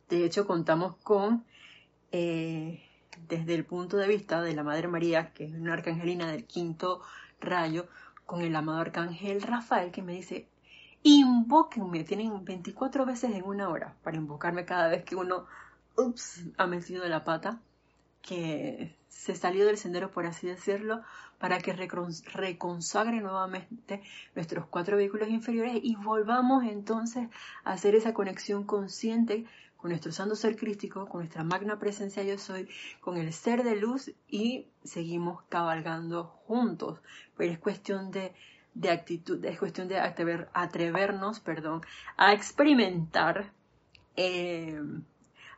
[0.09, 1.45] De hecho, contamos con,
[2.11, 2.83] eh,
[3.29, 7.03] desde el punto de vista de la Madre María, que es una arcangelina del quinto
[7.41, 7.87] rayo,
[8.29, 10.47] con el amado arcángel Rafael, que me dice,
[11.03, 15.47] Invóquenme, tienen 24 veces en una hora para invocarme cada vez que uno
[15.97, 17.59] ups, ha metido la pata,
[18.21, 21.01] que se salió del sendero, por así decirlo,
[21.39, 24.03] para que reconsagre nuevamente
[24.35, 27.31] nuestros cuatro vehículos inferiores y volvamos entonces
[27.65, 29.47] a hacer esa conexión consciente
[29.79, 32.69] con nuestro santo ser crístico, con nuestra magna presencia yo soy,
[33.01, 37.01] con el ser de luz y seguimos cabalgando juntos.
[37.37, 38.35] Pero es cuestión de
[38.79, 41.83] de actitud, es cuestión de atrevernos, perdón,
[42.17, 43.51] a experimentar,
[44.15, 44.81] eh,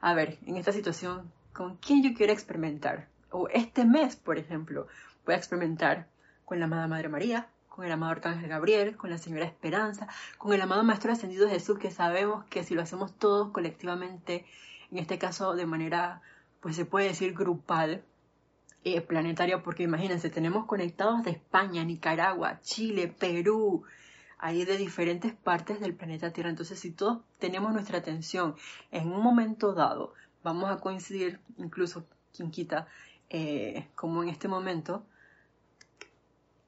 [0.00, 3.08] a ver, en esta situación, ¿con quién yo quiero experimentar?
[3.30, 4.86] O este mes, por ejemplo,
[5.26, 6.08] voy a experimentar
[6.46, 7.48] con la amada Madre María,
[7.80, 11.78] con el amado Arcángel Gabriel, con la Señora Esperanza, con el amado Maestro Ascendido Jesús,
[11.78, 14.44] que sabemos que si lo hacemos todos colectivamente,
[14.90, 16.20] en este caso de manera,
[16.60, 18.04] pues se puede decir grupal,
[18.84, 23.84] eh, planetaria, porque imagínense, tenemos conectados de España, Nicaragua, Chile, Perú,
[24.36, 26.50] ahí de diferentes partes del planeta Tierra.
[26.50, 28.56] Entonces, si todos tenemos nuestra atención
[28.90, 30.12] en un momento dado,
[30.42, 32.04] vamos a coincidir, incluso,
[32.36, 32.88] quien quita,
[33.30, 35.06] eh, como en este momento,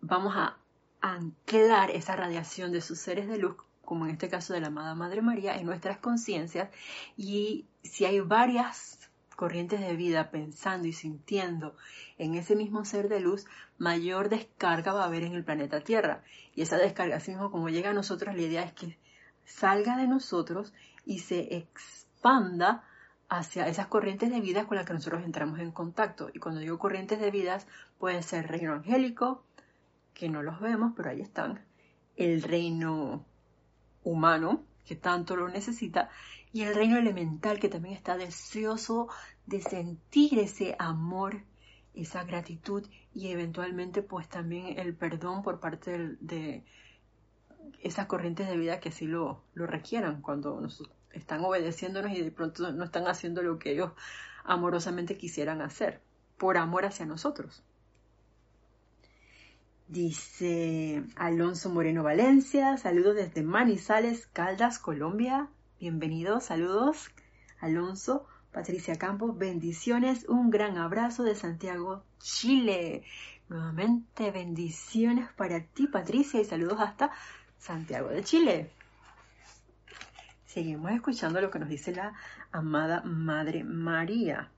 [0.00, 0.56] vamos a
[1.02, 4.94] anclar esa radiación de sus seres de luz como en este caso de la amada
[4.94, 6.70] Madre María, en nuestras conciencias
[7.16, 8.98] y si hay varias
[9.36, 11.76] corrientes de vida pensando y sintiendo
[12.16, 13.44] en ese mismo ser de luz,
[13.76, 16.22] mayor descarga va a haber en el planeta Tierra.
[16.54, 18.98] Y esa descarga, así mismo como llega a nosotros, la idea es que
[19.44, 20.72] salga de nosotros
[21.04, 22.84] y se expanda
[23.28, 26.30] hacia esas corrientes de vida con las que nosotros entramos en contacto.
[26.32, 27.66] Y cuando digo corrientes de vidas,
[27.98, 29.42] pueden ser reino angélico,
[30.14, 31.64] que no los vemos, pero ahí están,
[32.16, 33.24] el reino
[34.04, 36.10] humano, que tanto lo necesita,
[36.52, 39.08] y el reino elemental que también está deseoso
[39.46, 41.42] de sentir ese amor
[41.94, 46.64] esa gratitud y eventualmente pues también el perdón por parte de,
[47.80, 52.30] esas corrientes de vida que así lo, lo requieran cuando nos están obedeciéndonos y de
[52.30, 53.92] pronto no están haciendo lo que ellos
[54.44, 56.00] amorosamente quisieran hacer,
[56.38, 57.62] por amor hacia nosotros.
[59.92, 65.50] Dice Alonso Moreno Valencia, saludos desde Manizales, Caldas, Colombia.
[65.78, 67.10] Bienvenidos, saludos.
[67.60, 73.02] Alonso, Patricia Campos, bendiciones, un gran abrazo de Santiago, Chile.
[73.50, 77.10] Nuevamente bendiciones para ti, Patricia, y saludos hasta
[77.58, 78.70] Santiago de Chile.
[80.46, 82.14] Seguimos escuchando lo que nos dice la
[82.50, 84.50] amada Madre María.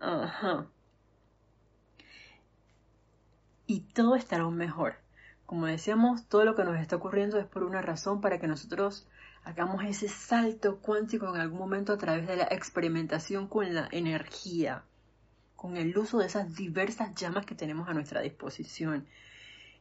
[0.00, 0.66] Ajá.
[3.66, 4.94] Y todo estará aún mejor.
[5.46, 9.06] Como decíamos, todo lo que nos está ocurriendo es por una razón para que nosotros
[9.44, 14.84] hagamos ese salto cuántico en algún momento a través de la experimentación con la energía,
[15.54, 19.06] con el uso de esas diversas llamas que tenemos a nuestra disposición.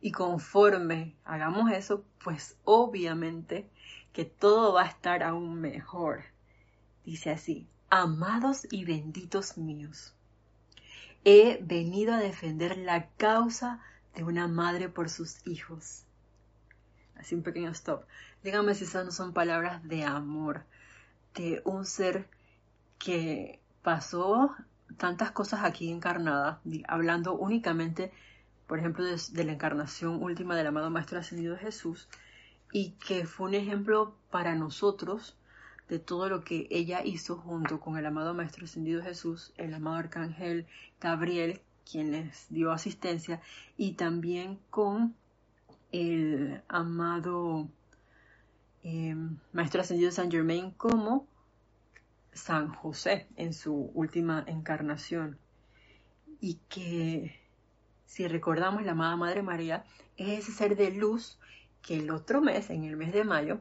[0.01, 3.69] Y conforme hagamos eso, pues obviamente
[4.13, 6.23] que todo va a estar aún mejor.
[7.05, 10.13] Dice así, amados y benditos míos,
[11.25, 13.81] he venido a defender la causa
[14.15, 16.03] de una madre por sus hijos.
[17.15, 18.03] Así un pequeño stop.
[18.43, 20.63] Dígame si esas no son palabras de amor,
[21.35, 22.27] de un ser
[22.97, 24.55] que pasó
[24.97, 28.11] tantas cosas aquí encarnada, hablando únicamente,
[28.67, 32.07] por ejemplo, de, de la encarnación última del amado Maestro Ascendido Jesús,
[32.71, 35.35] y que fue un ejemplo para nosotros
[35.89, 39.97] de todo lo que ella hizo junto con el amado Maestro Ascendido Jesús, el amado
[39.97, 40.67] Arcángel
[41.01, 43.41] Gabriel, quien les dio asistencia,
[43.75, 45.15] y también con
[45.91, 47.67] el amado
[48.83, 49.15] eh,
[49.51, 51.25] Maestro Ascendido San Germain como
[52.33, 55.39] San José en su última encarnación.
[56.39, 57.35] Y que,
[58.05, 59.83] si recordamos, la amada Madre María
[60.17, 61.39] es ese ser de luz
[61.81, 63.59] que el otro mes, en el mes de mayo,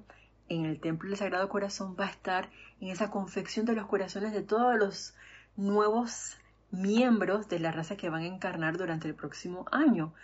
[0.48, 4.32] en el Templo del Sagrado Corazón va a estar en esa confección de los corazones
[4.32, 5.14] de todos los
[5.56, 6.38] nuevos
[6.70, 10.14] miembros de la raza que van a encarnar durante el próximo año.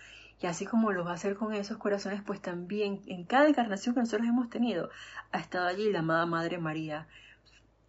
[0.41, 3.95] Y así como lo va a hacer con esos corazones, pues también en cada encarnación
[3.95, 4.91] que nosotros hemos tenido,
[5.33, 7.07] ha estado allí la amada Madre María,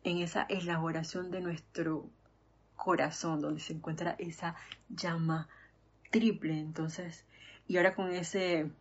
[0.04, 2.08] en esa elaboración de nuestro
[2.76, 4.56] corazón, donde se encuentra esa
[4.90, 5.50] llama
[6.12, 6.60] triple.
[6.60, 7.26] Entonces,
[7.68, 8.72] y ahora con ese,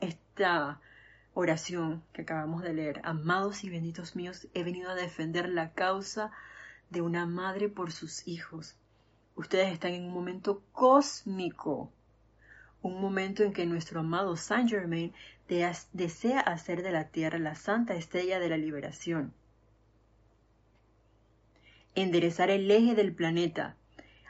[0.00, 0.80] esta
[1.34, 6.30] oración que acabamos de leer, amados y benditos míos, he venido a defender la causa
[6.90, 8.76] de una madre por sus hijos.
[9.34, 11.92] Ustedes están en un momento cósmico,
[12.82, 15.12] un momento en que nuestro amado Saint Germain
[15.92, 19.34] desea hacer de la Tierra la santa estrella de la liberación.
[21.96, 23.76] Enderezar el eje del planeta,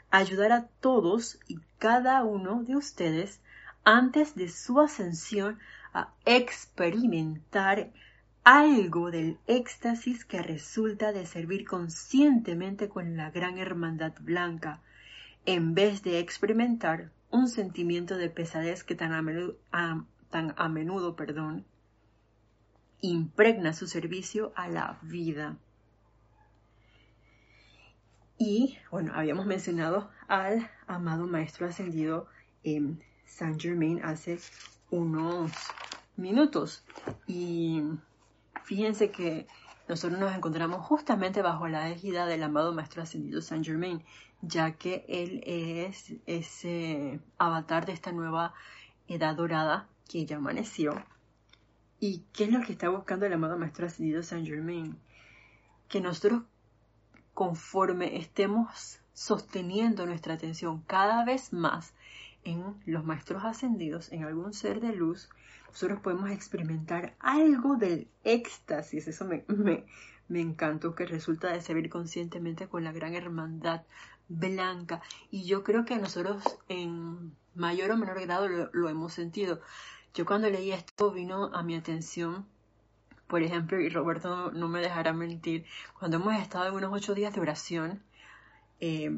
[0.09, 3.41] ayudar a todos y cada uno de ustedes
[3.83, 5.59] antes de su ascensión
[5.95, 7.89] a experimentar
[8.43, 14.81] algo del éxtasis que resulta de servir conscientemente con la gran hermandad blanca,
[15.45, 19.55] en vez de experimentar un sentimiento de pesadez que tan a menudo,
[20.29, 21.65] tan a menudo perdón,
[22.99, 25.57] impregna su servicio a la vida.
[28.37, 32.27] Y bueno, habíamos mencionado al amado Maestro Ascendido
[32.63, 34.39] en Saint Germain hace
[34.91, 35.51] unos
[36.17, 36.83] minutos.
[37.27, 37.83] Y
[38.63, 39.47] fíjense que
[39.87, 44.03] nosotros nos encontramos justamente bajo la égida del amado Maestro Ascendido Saint Germain,
[44.41, 48.53] ya que él es ese avatar de esta nueva
[49.07, 51.03] edad dorada que ya amaneció.
[51.99, 54.97] ¿Y qué es lo que está buscando el amado Maestro Ascendido Saint Germain?
[55.87, 56.43] Que nosotros,
[57.33, 61.93] conforme estemos sosteniendo nuestra atención cada vez más
[62.43, 65.29] en los maestros ascendidos, en algún ser de luz,
[65.75, 69.09] nosotros podemos experimentar algo del éxtasis.
[69.09, 69.43] Eso me,
[70.29, 73.81] me, encantó, que resulta de servir conscientemente con la gran hermandad
[74.29, 75.01] blanca.
[75.31, 79.59] Y yo creo que nosotros en mayor o menor grado lo, hemos sentido.
[80.13, 82.45] Yo cuando leí esto vino a mi atención
[83.27, 85.65] por ejemplo, y Roberto no, me dejará mentir,
[85.99, 88.03] cuando hemos estado en unos ocho días de oración,
[88.79, 89.09] eh,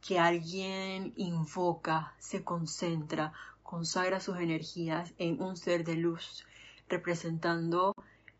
[0.00, 3.32] que alguien invoca, se concentra,
[3.68, 6.46] consagra sus energías en un ser de luz,
[6.88, 7.94] representando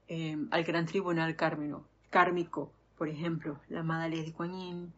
[0.09, 4.91] eh, al gran tribunal kármico, por ejemplo, la amada Lady Kuan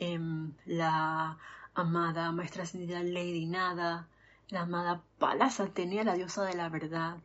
[0.00, 1.38] em, la
[1.74, 4.08] amada Maestra Ascendida Lady Nada,
[4.48, 7.18] la amada Palas Atenea, la diosa de la verdad,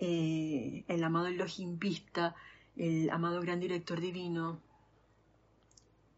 [0.00, 2.36] eh, el amado Elohim Vista,
[2.76, 4.60] el amado gran director divino,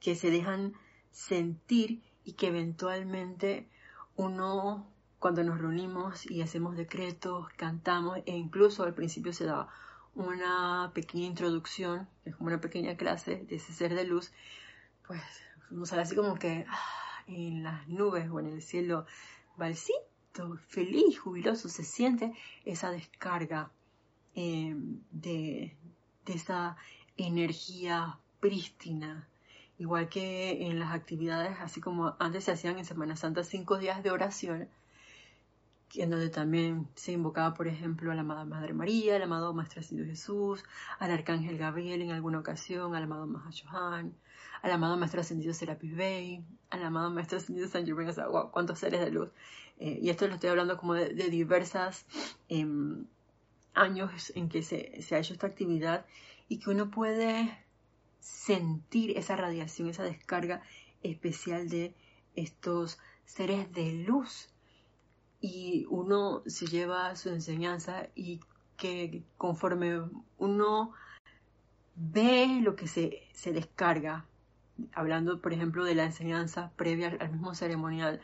[0.00, 0.72] que se dejan
[1.12, 3.68] sentir y que eventualmente
[4.16, 4.91] uno
[5.22, 9.68] cuando nos reunimos y hacemos decretos, cantamos e incluso al principio se da
[10.16, 14.32] una pequeña introducción, es como una pequeña clase de ese ser de luz,
[15.06, 15.22] pues
[15.70, 19.06] uno sale así como que ah, en las nubes o en el cielo,
[19.56, 22.32] balsito, feliz, jubiloso, se siente
[22.64, 23.70] esa descarga
[24.34, 24.74] eh,
[25.12, 25.76] de,
[26.26, 26.76] de esa
[27.16, 29.28] energía prístina,
[29.78, 34.02] igual que en las actividades, así como antes se hacían en Semana Santa cinco días
[34.02, 34.68] de oración,
[35.94, 39.80] en donde también se invocaba, por ejemplo, a la amada Madre María, al amado Maestro
[39.80, 40.64] Ascendido Jesús,
[40.98, 44.14] al Arcángel Gabriel en alguna ocasión, al amado Mahashohan,
[44.62, 48.78] al amado Maestro Ascendido Serapis Bey, al amado Maestro Ascendido San Germain, o sea, cuántos
[48.78, 49.30] seres de luz.
[49.78, 52.06] Eh, y esto lo estoy hablando como de, diversas
[52.48, 53.06] em,
[53.74, 56.06] años en que se, se ha hecho esta actividad
[56.48, 57.58] y que uno puede
[58.20, 60.62] sentir esa radiación, esa descarga
[61.02, 61.94] especial de
[62.34, 64.51] estos seres de luz
[65.42, 68.40] y uno se lleva su enseñanza y
[68.78, 70.00] que conforme
[70.38, 70.92] uno
[71.96, 74.24] ve lo que se, se descarga,
[74.94, 78.20] hablando por ejemplo de la enseñanza previa al mismo ceremonial,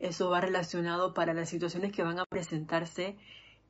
[0.00, 3.16] eso va relacionado para las situaciones que van a presentarse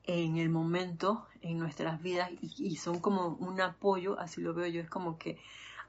[0.05, 4.81] en el momento en nuestras vidas y, son como un apoyo, así lo veo yo,
[4.81, 5.37] es como que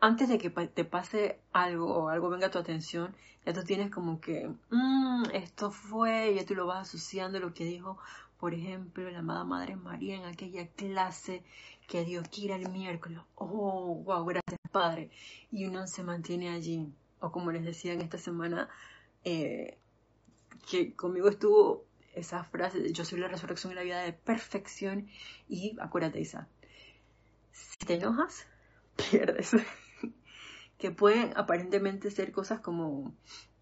[0.04, 3.90] antes de que te pase algo o algo venga a tu atención, ya tú tienes
[3.90, 7.96] como que, mmm, esto fue, ya tú lo vas asociando lo que dijo,
[8.38, 11.42] por ejemplo, la amada Madre María en aquella clase
[11.88, 13.18] que dio Kira el miércoles.
[13.36, 15.10] Oh, wow, gracias Padre.
[15.50, 16.92] Y uno se mantiene allí.
[17.20, 18.68] O como les decía en esta semana,
[19.24, 19.78] eh,
[20.68, 25.08] que conmigo estuvo esa frase yo soy la resurrección y la vida de perfección.
[25.48, 26.46] Y acuérdate, Isa,
[27.52, 28.46] si te enojas,
[29.10, 29.54] pierdes
[30.78, 33.14] que pueden aparentemente ser cosas como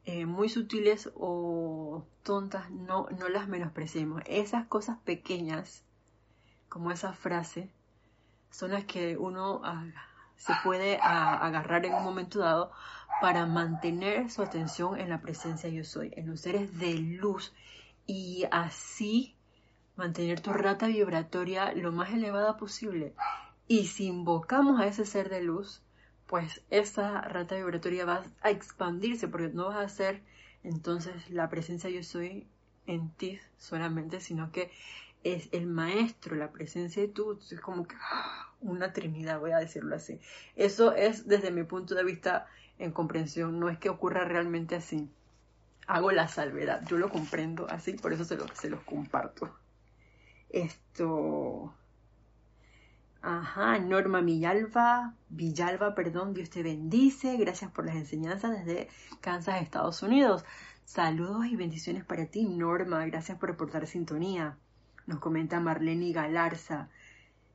[0.04, 4.22] eh, muy sutiles o tontas, no, no las menospreciemos.
[4.26, 5.84] Esas cosas pequeñas,
[6.68, 7.70] como esa frase,
[8.50, 9.84] son las que uno ah,
[10.36, 12.72] se puede agarrar en un momento dado
[13.20, 17.52] para mantener su atención en la presencia yo soy, en los seres de luz
[18.06, 19.36] y así
[19.94, 23.14] mantener tu rata vibratoria lo más elevada posible.
[23.68, 25.82] Y si invocamos a ese ser de luz,
[26.32, 30.22] pues esa rata vibratoria va a expandirse porque no vas a ser
[30.64, 32.46] entonces la presencia yo soy
[32.86, 34.70] en ti solamente, sino que
[35.24, 38.50] es el maestro, la presencia de tú, es como que ¡ah!
[38.62, 40.20] una trinidad, voy a decirlo así.
[40.56, 42.46] Eso es desde mi punto de vista
[42.78, 45.10] en comprensión, no es que ocurra realmente así.
[45.86, 49.54] Hago la salvedad, yo lo comprendo así, por eso se, lo, se los comparto.
[50.48, 51.74] Esto,
[53.24, 57.36] Ajá, Norma Villalba, Villalba, perdón, Dios te bendice.
[57.36, 58.88] Gracias por las enseñanzas desde
[59.20, 60.44] Kansas, Estados Unidos.
[60.84, 63.06] Saludos y bendiciones para ti, Norma.
[63.06, 64.58] Gracias por reportar sintonía.
[65.06, 66.88] Nos comenta Marlene Galarza.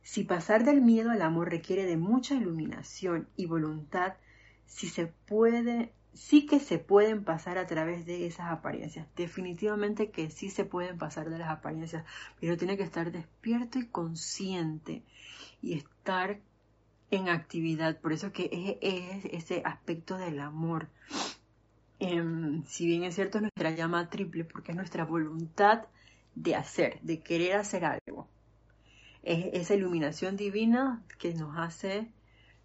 [0.03, 4.13] Si pasar del miedo al amor requiere de mucha iluminación y voluntad,
[4.67, 9.05] si se puede, sí que se pueden pasar a través de esas apariencias.
[9.17, 12.05] Definitivamente que sí se pueden pasar de las apariencias,
[12.39, 15.03] pero tiene que estar despierto y consciente
[15.61, 16.39] y estar
[17.11, 17.99] en actividad.
[17.99, 20.89] Por eso que es, ese aspecto del amor.
[21.99, 25.85] Em, si bien es cierto, nuestra llama triple, porque es nuestra voluntad
[26.35, 28.27] de hacer, de querer hacer algo.
[29.23, 32.07] Es esa iluminación divina que nos hace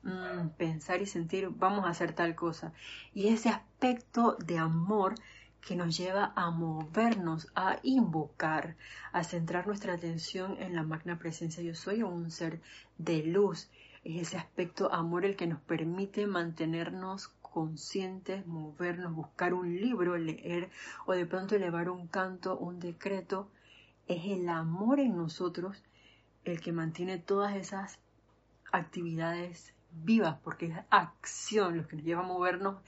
[0.02, 2.72] mm, pensar y sentir, vamos a hacer tal cosa.
[3.14, 5.14] Y ese aspecto de amor
[5.62, 8.76] que nos lleva a movernos, a invocar,
[9.12, 12.60] a centrar nuestra atención en la magna presencia yo soy, un ser
[12.98, 13.70] de luz.
[14.04, 20.70] Es ese aspecto amor el que nos permite mantenernos conscientes, movernos, buscar un libro, leer
[21.06, 23.48] o de pronto elevar un canto, un decreto.
[24.08, 25.80] Es el amor en nosotros
[26.44, 28.00] el que mantiene todas esas
[28.72, 32.82] actividades vivas, porque es acción lo que nos lleva a movernos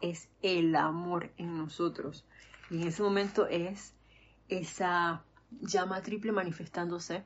[0.00, 2.24] es el amor en nosotros.
[2.70, 3.92] Y en ese momento es
[4.48, 5.24] esa
[5.60, 7.24] llama triple manifestándose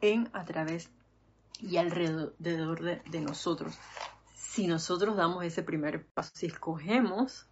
[0.00, 0.90] en, a través
[1.60, 3.78] y alrededor de, nosotros.
[4.34, 7.48] Si nosotros damos ese primer paso, si escogemos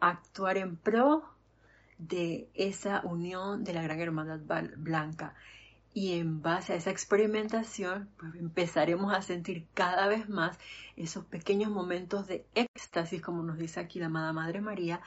[0.00, 1.24] actuar en pro
[1.98, 4.40] de esa unión de la gran hermandad
[4.76, 5.34] blanca,
[5.92, 10.58] y en base a esa experimentación, pues empezaremos a sentir cada vez más
[10.96, 15.00] esos pequeños momentos de éxtasis, como nos dice aquí la amada Madre María,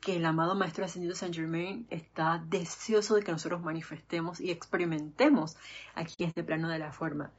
[0.00, 5.56] que el amado Maestro Ascendido Saint Germain está deseoso de que nosotros manifestemos y experimentemos
[5.94, 7.32] aquí este plano de la forma.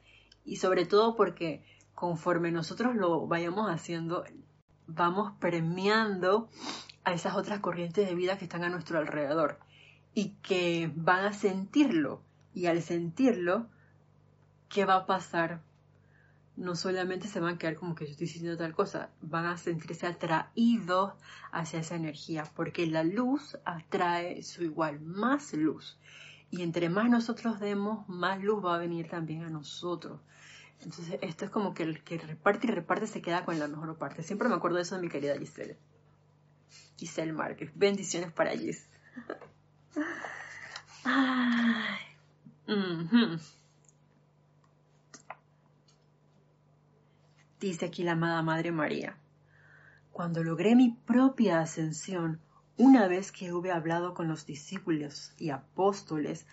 [0.45, 1.63] Y sobre todo porque
[1.95, 4.25] conforme nosotros lo vayamos haciendo,
[4.85, 6.49] vamos premiando
[7.03, 9.59] a esas otras corrientes de vida que están a nuestro alrededor
[10.13, 12.21] y que van a sentirlo.
[12.53, 13.67] Y al sentirlo,
[14.69, 15.61] ¿qué va a pasar?
[16.57, 19.57] No solamente se van a quedar como que yo estoy diciendo tal cosa, van a
[19.57, 21.13] sentirse atraídos
[21.51, 25.97] hacia esa energía, porque la luz atrae su igual, más luz.
[26.49, 30.19] Y entre más nosotros demos, más luz va a venir también a nosotros.
[30.81, 33.97] Entonces, esto es como que el que reparte y reparte se queda con la mejor
[33.97, 34.23] parte.
[34.23, 35.77] Siempre me acuerdo de eso de mi querida Giselle.
[36.97, 37.71] Giselle Márquez.
[37.75, 38.89] Bendiciones para Gis.
[47.59, 49.17] Dice aquí la amada Madre María.
[50.11, 52.39] Cuando logré mi propia ascensión,
[52.77, 56.45] una vez que hube hablado con los discípulos y apóstoles,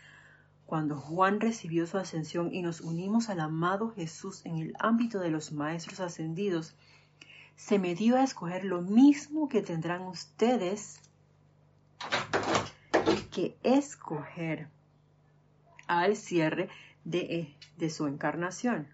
[0.67, 5.31] cuando Juan recibió su ascensión y nos unimos al amado Jesús en el ámbito de
[5.31, 6.75] los maestros ascendidos,
[7.57, 11.01] se me dio a escoger lo mismo que tendrán ustedes
[13.31, 14.69] que escoger
[15.89, 16.69] al cierre
[17.05, 18.89] de, de su encarnación.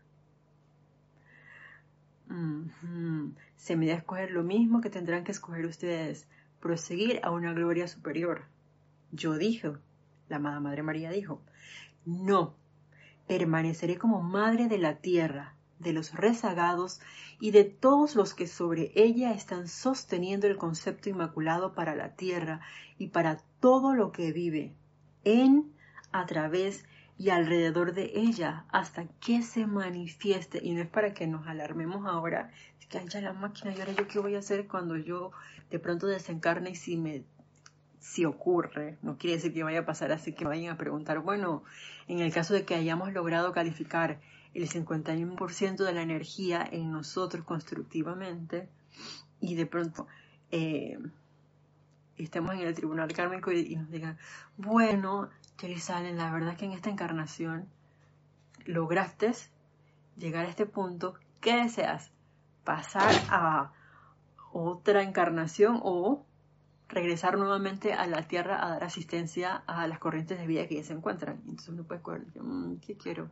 [3.57, 6.26] Se me dio a escoger lo mismo que tendrán que escoger ustedes,
[6.61, 8.45] proseguir a una gloria superior.
[9.12, 9.72] Yo dije,
[10.28, 11.42] la amada Madre María dijo,
[12.07, 12.55] no,
[13.26, 17.01] permaneceré como madre de la tierra, de los rezagados
[17.40, 22.61] y de todos los que sobre ella están sosteniendo el concepto inmaculado para la tierra
[22.99, 24.74] y para todo lo que vive,
[25.24, 25.74] en,
[26.14, 26.84] a través
[27.18, 30.60] y alrededor de ella, hasta que se manifieste.
[30.62, 33.92] Y no es para que nos alarmemos ahora, es que ya la máquina, y ahora
[33.92, 35.32] yo qué voy a hacer cuando yo
[35.70, 37.24] de pronto desencarne y si me
[37.98, 41.64] si ocurre, no quiere decir que vaya a pasar así que vayan a preguntar, bueno,
[42.06, 44.20] en el caso de que hayamos logrado calificar
[44.52, 48.68] el 51% de la energía en nosotros constructivamente
[49.40, 50.06] y de pronto
[50.50, 50.98] eh,
[52.18, 54.18] estemos en el tribunal kármico y, nos digan,
[54.56, 57.68] bueno, Salen, la verdad que en esta encarnación
[58.66, 59.32] lograste
[60.16, 62.11] llegar a este punto, ¿qué deseas?
[62.64, 63.72] ¿Pasar a
[64.52, 66.24] otra encarnación o
[66.88, 70.84] regresar nuevamente a la Tierra a dar asistencia a las corrientes de vida que ya
[70.84, 71.40] se encuentran?
[71.44, 73.30] Entonces uno puede escoger, mm, ¿qué quiero?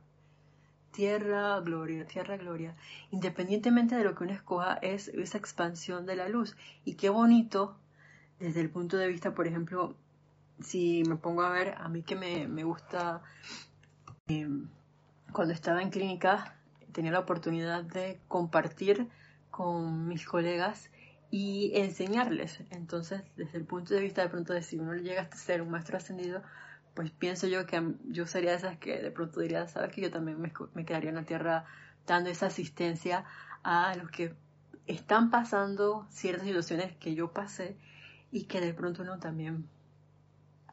[0.90, 2.76] Tierra, gloria, tierra, gloria.
[3.10, 6.56] Independientemente de lo que uno escoja, es esa expansión de la luz.
[6.84, 7.76] Y qué bonito,
[8.38, 9.96] desde el punto de vista, por ejemplo,
[10.62, 13.22] si me pongo a ver, a mí que me, gusta,
[14.28, 14.48] eh,
[15.32, 16.56] cuando estaba en clínica,
[16.92, 19.08] tenía la oportunidad de compartir
[19.50, 20.90] con mis colegas
[21.30, 22.60] y enseñarles.
[22.70, 25.70] Entonces, desde el punto de vista de pronto de si uno llega a ser un
[25.70, 26.42] maestro ascendido,
[26.94, 30.10] pues pienso yo que yo sería de esas que de pronto diría, sabes que yo
[30.10, 31.64] también me, quedaría en la tierra
[32.06, 33.24] dando esa asistencia
[33.62, 34.34] a los que
[34.86, 37.76] están pasando ciertas situaciones que yo pasé
[38.30, 39.68] y que de pronto uno también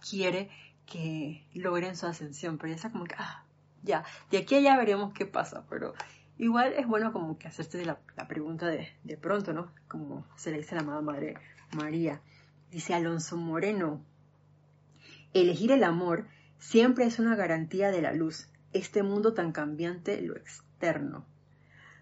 [0.07, 0.49] quiere
[0.85, 3.45] que logren su ascensión, pero ya está como que, ah,
[3.83, 5.93] ya, de aquí a allá veremos qué pasa, pero
[6.37, 9.71] igual es bueno como que hacerte la, la pregunta de, de pronto, ¿no?
[9.87, 11.35] Como se le dice a la amada Madre
[11.75, 12.21] María.
[12.71, 14.03] Dice Alonso Moreno,
[15.33, 16.25] Elegir el amor
[16.57, 21.25] siempre es una garantía de la luz, este mundo tan cambiante, lo externo.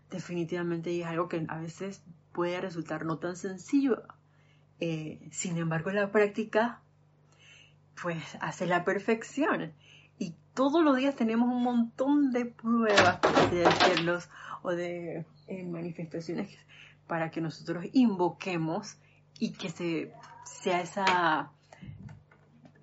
[0.09, 4.03] Definitivamente es algo que a veces puede resultar no tan sencillo.
[4.79, 6.81] Eh, sin embargo, en la práctica,
[8.01, 9.73] pues hace la perfección.
[10.19, 13.19] Y todos los días tenemos un montón de pruebas,
[13.51, 14.29] de decirlos,
[14.63, 16.49] o de eh, manifestaciones
[17.07, 18.97] para que nosotros invoquemos
[19.39, 21.51] y que se, sea esa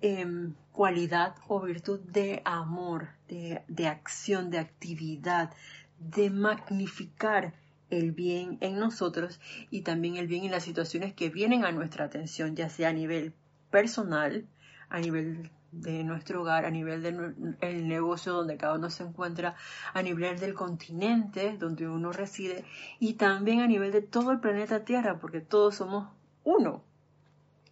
[0.07, 5.51] Em, cualidad o virtud de amor, de, acción, de actividad,
[5.97, 7.55] de magnificar
[7.89, 9.39] el bien en nosotros
[9.71, 12.93] y también el bien en las situaciones que vienen a nuestra atención, ya sea a
[12.93, 13.33] nivel
[13.71, 14.45] personal,
[14.89, 19.55] a nivel de nuestro hogar, a nivel del negocio donde cada uno se encuentra,
[19.93, 22.63] a nivel del continente donde uno reside
[22.99, 26.09] y también a nivel de todo el planeta Tierra, porque todos somos
[26.43, 26.83] uno.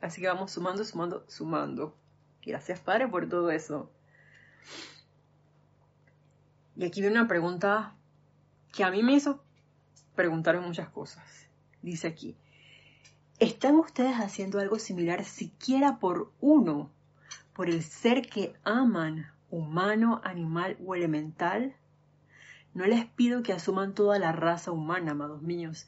[0.02, 1.96] Así que vamos sumando, sumando, sumando.
[2.46, 3.90] Gracias, Padre, por todo eso.
[6.76, 7.96] Y aquí viene una pregunta
[8.74, 9.42] que a mí me hizo
[10.16, 11.48] preguntar muchas cosas.
[11.82, 12.36] Dice aquí,
[13.40, 16.92] ¿están ustedes haciendo algo similar siquiera por uno,
[17.54, 21.76] por el ser que aman, humano, animal o elemental?
[22.74, 25.88] No les pido que asuman toda la raza humana, amados míos,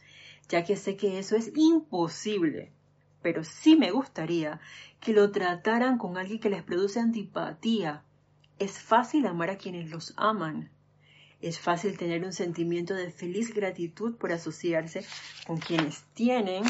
[0.50, 2.72] ya que sé que eso es imposible
[3.26, 4.60] pero sí me gustaría
[5.00, 8.04] que lo trataran con alguien que les produce antipatía.
[8.60, 10.70] Es fácil amar a quienes los aman.
[11.42, 15.04] Es fácil tener un sentimiento de feliz gratitud por asociarse
[15.48, 16.66] con quienes tienen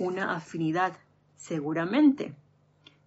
[0.00, 0.98] una afinidad,
[1.36, 2.34] seguramente.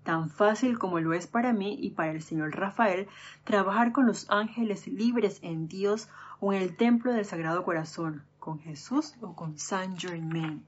[0.04, 3.08] Tan fácil como lo es para mí y para el señor Rafael
[3.44, 8.60] trabajar con los ángeles libres en Dios o en el templo del Sagrado Corazón, con
[8.60, 10.66] Jesús o con Saint Germain.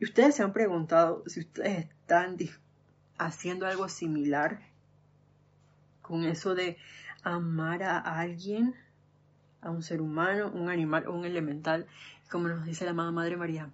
[0.00, 2.36] Y ustedes se han preguntado si ustedes están
[3.18, 4.60] haciendo algo similar
[6.02, 6.76] con eso de
[7.22, 8.74] amar a alguien,
[9.60, 11.86] a un ser humano, un animal o un elemental,
[12.30, 13.70] como nos dice la amada Madre María.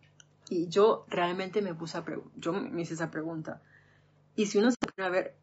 [0.50, 2.04] Y yo realmente me puse a
[2.36, 3.62] yo me hice esa pregunta.
[4.36, 5.34] Y si uno se pone a ver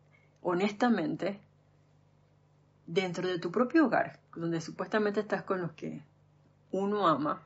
[0.41, 1.39] honestamente,
[2.85, 6.03] dentro de tu propio hogar, donde supuestamente estás con los que
[6.71, 7.41] uno ama,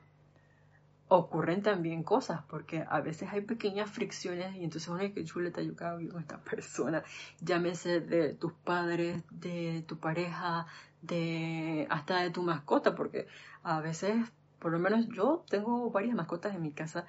[1.08, 5.62] ocurren también cosas, porque a veces hay pequeñas fricciones y entonces uno es que chuleta
[5.62, 7.02] yo cago con esta persona,
[7.40, 10.66] llámese de tus padres, de tu pareja,
[11.00, 13.26] de hasta de tu mascota, porque
[13.62, 14.16] a veces,
[14.58, 17.06] por lo menos yo tengo varias mascotas en mi casa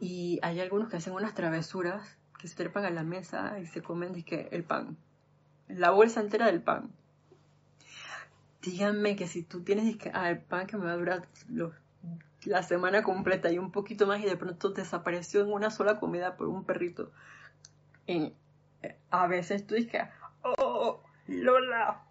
[0.00, 3.82] y hay algunos que hacen unas travesuras que se trepan a la mesa y se
[3.82, 4.96] comen el pan,
[5.68, 6.90] la bolsa entera del pan.
[8.62, 11.28] Díganme que si tú tienes que, ah, el pan que me va a durar
[12.44, 16.36] la semana completa y un poquito más y de pronto desapareció en una sola comida
[16.36, 17.12] por un perrito.
[18.06, 18.32] Y
[18.82, 20.02] eh, a veces tú dices,
[20.42, 22.02] oh, Lola,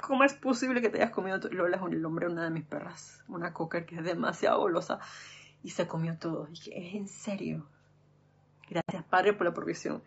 [0.00, 1.52] ¿cómo es posible que te hayas comido todo?
[1.52, 5.00] Lola es el nombre de una de mis perras, una cocker que es demasiado golosa
[5.62, 6.46] y se comió todo.
[6.48, 7.66] Y dije, es en serio.
[8.70, 10.00] Gracias, Padre, por la provisión.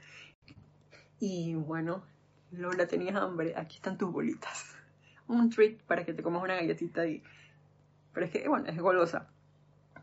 [1.20, 2.04] Y bueno,
[2.52, 4.76] Lola, tenías hambre, aquí están tus bolitas.
[5.28, 7.22] Un treat para que te comas una galletita y...
[8.14, 9.28] Pero es que, bueno, es golosa.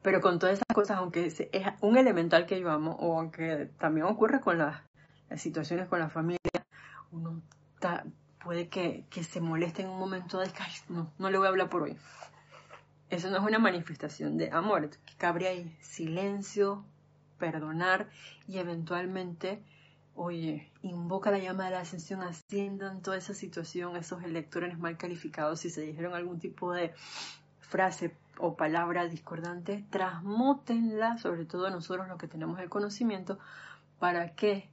[0.03, 1.43] Pero con todas esas cosas, aunque es
[1.81, 4.83] un elemental que yo amo, o aunque también ocurre con las,
[5.37, 6.39] situaciones con la familia,
[7.13, 7.41] uno
[8.45, 11.71] puede que, se moleste en un momento de que no, no le voy a hablar
[11.71, 11.97] por hoy.
[13.09, 14.91] Eso no es una manifestación de amor.
[14.91, 16.85] Que cabría ahí silencio,
[17.41, 18.09] perdonar
[18.47, 19.64] y eventualmente,
[20.14, 25.59] oye, invoca la llama de la ascensión, asciendan toda esa situación, esos electrones mal calificados,
[25.59, 26.95] si se dijeron algún tipo de
[27.59, 33.38] frase o palabra discordante, transmútenla, sobre todo nosotros los que tenemos el conocimiento,
[33.99, 34.68] ¿para qué?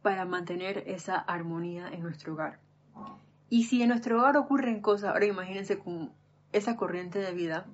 [0.00, 2.58] Para mantener esa armonía en nuestro hogar.
[3.50, 6.12] Y si en nuestro hogar ocurren cosas, ahora imagínense con
[6.52, 7.66] esa corriente de vida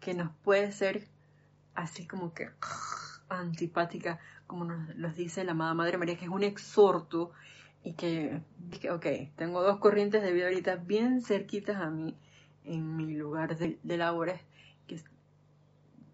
[0.00, 1.08] que nos puede ser
[1.76, 2.50] así como que
[3.28, 7.32] antipática, como nos dice la amada Madre María, que es un exhorto
[7.84, 8.42] y que,
[8.90, 12.16] ok, tengo dos corrientes de vida ahorita bien cerquitas a mí,
[12.64, 14.40] en mi lugar de, de labores,
[14.86, 15.00] que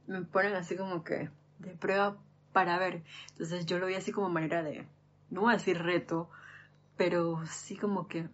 [0.07, 2.19] me ponen así como que de prueba
[2.53, 3.03] para ver.
[3.31, 4.87] Entonces yo lo vi así como manera de,
[5.31, 6.29] no voy a decir reto,
[6.97, 8.29] pero sí como que,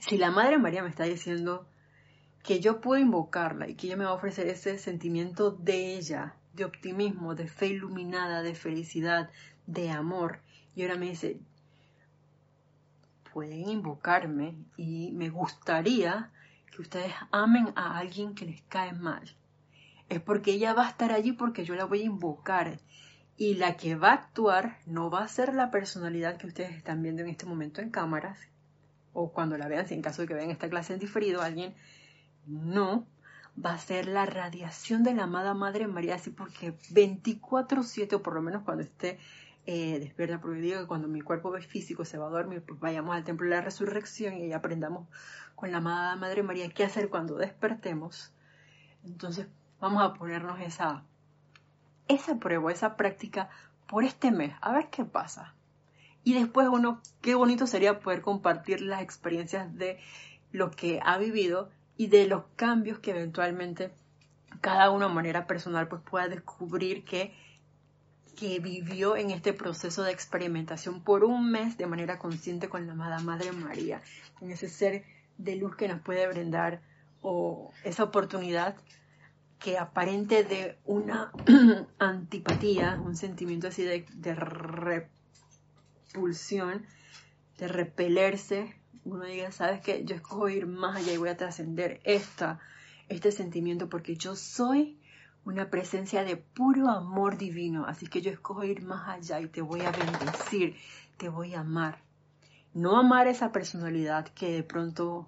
[0.00, 1.66] si la Madre María me está diciendo
[2.42, 6.34] que yo puedo invocarla y que ella me va a ofrecer ese sentimiento de ella,
[6.60, 9.30] de optimismo, de fe iluminada, de felicidad,
[9.66, 10.40] de amor.
[10.74, 11.40] Y ahora me dice,
[13.32, 16.30] pueden invocarme y me gustaría
[16.70, 19.22] que ustedes amen a alguien que les cae mal.
[20.08, 22.78] Es porque ella va a estar allí porque yo la voy a invocar.
[23.36, 27.02] Y la que va a actuar no va a ser la personalidad que ustedes están
[27.02, 28.38] viendo en este momento en cámaras,
[29.14, 31.74] o cuando la vean, si en caso de que vean esta clase en diferido, alguien
[32.46, 33.06] no,
[33.62, 38.34] va a ser la radiación de la amada Madre María, así porque 24/7, o por
[38.34, 39.18] lo menos cuando esté
[39.66, 43.14] eh, despierta, porque digo que cuando mi cuerpo físico se va a dormir, pues vayamos
[43.14, 45.06] al templo de la resurrección y aprendamos
[45.54, 48.32] con la amada Madre María qué hacer cuando despertemos.
[49.04, 49.46] Entonces
[49.80, 51.04] vamos a ponernos esa,
[52.08, 53.50] esa prueba, esa práctica
[53.86, 55.54] por este mes, a ver qué pasa.
[56.22, 59.98] Y después uno, qué bonito sería poder compartir las experiencias de
[60.52, 61.70] lo que ha vivido
[62.00, 63.92] y de los cambios que eventualmente
[64.62, 67.34] cada uno de manera personal pues pueda descubrir que,
[68.38, 72.94] que vivió en este proceso de experimentación por un mes de manera consciente con la
[72.94, 74.00] amada Madre María,
[74.38, 75.04] con ese ser
[75.36, 76.80] de luz que nos puede brindar
[77.20, 78.76] o esa oportunidad
[79.58, 81.32] que aparente de una
[81.98, 84.34] antipatía, un sentimiento así de, de
[86.14, 86.86] repulsión,
[87.58, 92.00] de repelerse, uno diga, sabes que yo escojo ir más allá y voy a trascender
[92.04, 94.98] este sentimiento porque yo soy
[95.44, 99.62] una presencia de puro amor divino, así que yo escojo ir más allá y te
[99.62, 100.76] voy a bendecir,
[101.16, 101.98] te voy a amar.
[102.74, 105.26] No amar esa personalidad que de pronto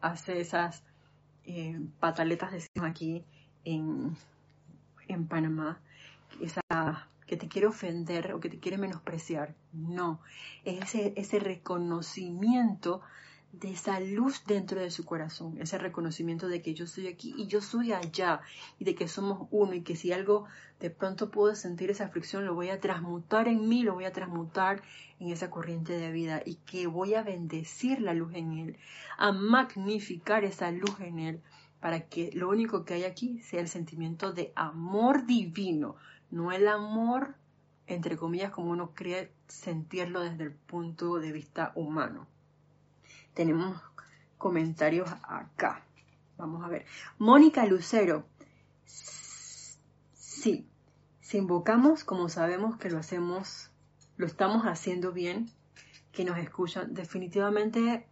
[0.00, 0.82] hace esas
[1.44, 3.24] eh, pataletas, decimos aquí
[3.64, 4.16] en,
[5.08, 5.78] en Panamá,
[6.40, 9.54] esa que te quiere ofender o que te quiere menospreciar.
[9.72, 10.20] No,
[10.64, 13.00] es ese, reconocimiento
[13.52, 17.46] de esa luz dentro de su corazón, ese reconocimiento de que yo estoy aquí y
[17.46, 18.40] yo soy allá
[18.78, 20.44] y de que somos uno y que si algo
[20.78, 24.12] de pronto puedo sentir esa aflicción, lo voy a transmutar en mí, lo voy a
[24.12, 24.82] transmutar
[25.20, 28.78] en esa corriente de vida y que voy a bendecir la luz en él,
[29.16, 31.42] a magnificar esa luz en él
[31.80, 35.96] para que lo único que hay aquí sea el sentimiento de amor divino,
[36.30, 37.34] no el amor
[37.86, 42.26] entre comillas como uno cree sentirlo desde el punto de vista humano
[43.36, 43.78] tenemos
[44.38, 45.84] comentarios acá.
[46.38, 46.86] Vamos a ver.
[47.18, 48.26] Mónica Lucero.
[50.14, 50.66] Sí,
[51.20, 53.70] si invocamos como sabemos que lo hacemos,
[54.16, 55.50] lo estamos haciendo bien,
[56.12, 58.06] que nos escuchan, definitivamente,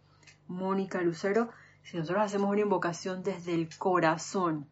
[0.47, 1.49] Mónica Lucero,
[1.81, 4.67] si nosotros hacemos una invocación desde el corazón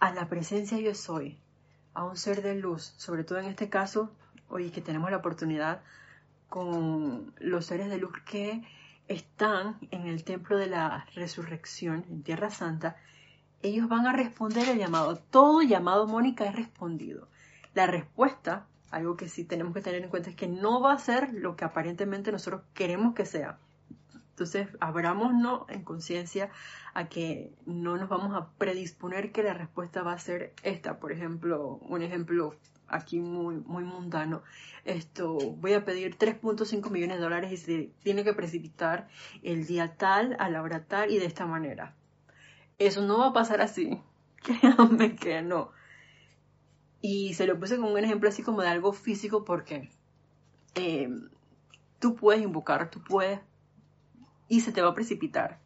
[0.00, 1.38] a la presencia yo soy,
[1.98, 4.12] a un ser de luz, sobre todo en este caso,
[4.48, 5.80] hoy que tenemos la oportunidad
[6.48, 8.62] con los seres de luz que
[9.08, 12.94] están en el templo de la resurrección en Tierra Santa,
[13.62, 15.16] ellos van a responder el llamado.
[15.16, 17.26] Todo llamado, Mónica, es respondido.
[17.74, 20.98] La respuesta, algo que sí tenemos que tener en cuenta, es que no va a
[21.00, 23.58] ser lo que aparentemente nosotros queremos que sea.
[24.38, 26.48] Entonces, abrámonos en conciencia
[26.94, 31.00] a que no nos vamos a predisponer que la respuesta va a ser esta.
[31.00, 32.54] Por ejemplo, un ejemplo
[32.86, 34.44] aquí muy, muy mundano,
[34.84, 39.08] esto, voy a pedir 3.5 millones de dólares y se tiene que precipitar
[39.42, 41.96] el día tal, a la hora tal y de esta manera.
[42.78, 44.00] Eso no va a pasar así.
[44.36, 45.72] Créanme que no.
[47.00, 49.90] Y se lo puse como un ejemplo así como de algo físico porque
[50.76, 51.10] eh,
[51.98, 53.40] tú puedes invocar, tú puedes
[54.48, 55.60] y se te va a precipitar.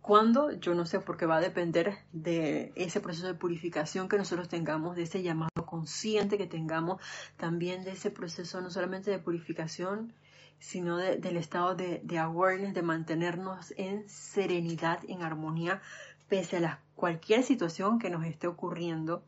[0.00, 0.52] ¿Cuándo?
[0.52, 4.94] Yo no sé, porque va a depender de ese proceso de purificación que nosotros tengamos,
[4.94, 7.02] de ese llamado consciente que tengamos,
[7.36, 10.12] también de ese proceso no solamente de purificación,
[10.60, 15.82] sino del estado de, awareness, de mantenernos en serenidad, en armonía,
[16.28, 19.24] pese a la, cualquier situación que nos esté ocurriendo.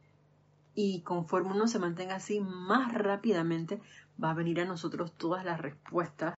[0.77, 3.81] Y conforme uno se mantenga así, más rápidamente
[4.23, 6.38] va a venir a nosotros todas las respuestas.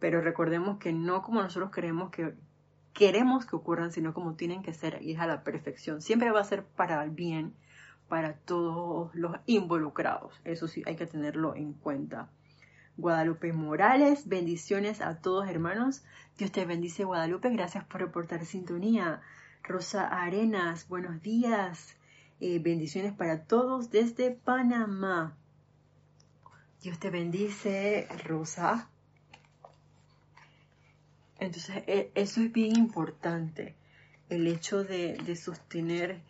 [0.00, 2.34] Pero recordemos que no como nosotros queremos que,
[2.92, 6.02] queremos que ocurran, sino como tienen que ser y es a la perfección.
[6.02, 7.54] Siempre va a ser para el bien,
[8.08, 10.32] para todos los involucrados.
[10.44, 12.28] Eso sí, hay que tenerlo en cuenta.
[12.96, 16.02] Guadalupe Morales, bendiciones a todos hermanos.
[16.36, 19.20] Dios te bendice Guadalupe, gracias por reportar sintonía.
[19.62, 21.96] Rosa Arenas, buenos días.
[22.40, 25.36] Eh, bendiciones para todos desde Panamá.
[26.82, 28.88] Dios te bendice, Rosa.
[31.38, 33.76] Entonces, e, eso es bien importante,
[34.28, 36.22] el hecho de, sostener,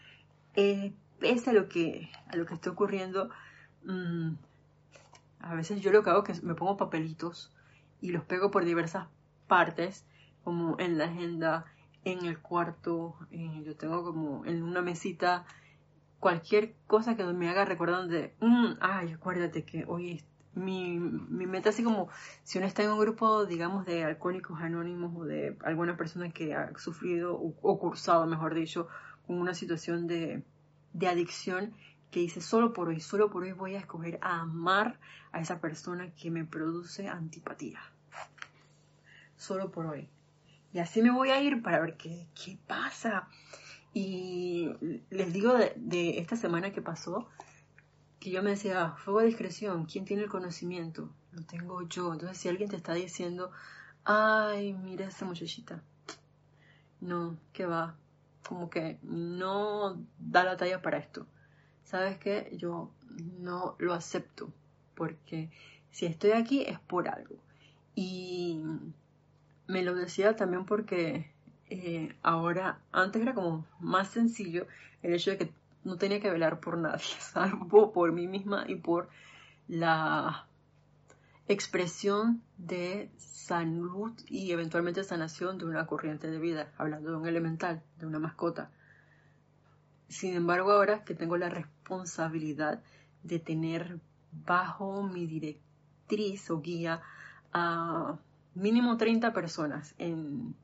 [0.55, 3.31] eh, pese a lo, que, a lo que está ocurriendo,
[3.85, 4.33] mm,
[5.41, 7.53] a veces yo lo que hago es que me pongo papelitos
[8.01, 9.09] y los pego por diversas
[9.47, 10.05] partes,
[10.45, 11.65] como en la agenda,
[12.05, 15.45] en el cuarto, eh, yo tengo como en una mesita
[16.21, 20.23] cualquier cosa que me haga recordar de, mm, ay, acuérdate que hoy
[20.55, 22.09] mi, meta así como
[22.43, 26.55] si uno está en un grupo, digamos, de alcohólicos anónimos o de alguna persona que
[26.55, 28.89] ha sufrido o, cursado, mejor dicho,
[29.27, 30.43] con una situación de,
[30.93, 31.75] de adicción,
[32.11, 34.99] que dice, solo por hoy, solo por hoy voy a escoger a amar
[35.33, 37.81] a esa persona que me produce antipatía.
[39.37, 40.09] Solo por hoy.
[40.73, 43.29] Y así me voy a ir para ver qué, qué pasa.
[43.93, 44.71] Y
[45.11, 47.29] les digo de, de esta semana que pasó,
[48.31, 51.11] yo me decía, fuego de discreción, ¿quién tiene el conocimiento?
[51.33, 52.13] Lo tengo yo.
[52.13, 53.51] Entonces, si alguien te está diciendo,
[54.05, 55.83] ay, mira esa muchachita,
[57.01, 57.97] no, que va,
[58.47, 61.27] como que no da la talla para esto.
[61.85, 62.51] ¿Sabes qué?
[62.57, 62.91] Yo
[63.39, 64.53] no lo acepto,
[64.95, 65.51] porque
[65.91, 67.37] si estoy aquí es por algo.
[67.95, 68.63] Y
[69.67, 71.31] me lo decía también porque
[71.71, 74.67] eh, ahora, antes era como más sencillo
[75.03, 75.53] el hecho de que
[75.85, 79.09] no tenía que velar por nadie, salvo por mí misma y por
[79.69, 80.47] la
[81.47, 87.83] expresión de salud y eventualmente sanación de una corriente de vida, hablando de un elemental,
[87.99, 88.71] de una mascota.
[90.09, 92.83] Sin embargo, ahora que tengo la responsabilidad
[93.23, 94.01] de tener
[94.33, 97.01] bajo mi directriz o guía
[97.53, 98.19] a
[98.55, 100.55] mínimo 30 personas en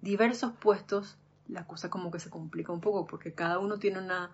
[0.00, 4.30] diversos puestos, la cosa como que se complica un poco porque cada uno tiene una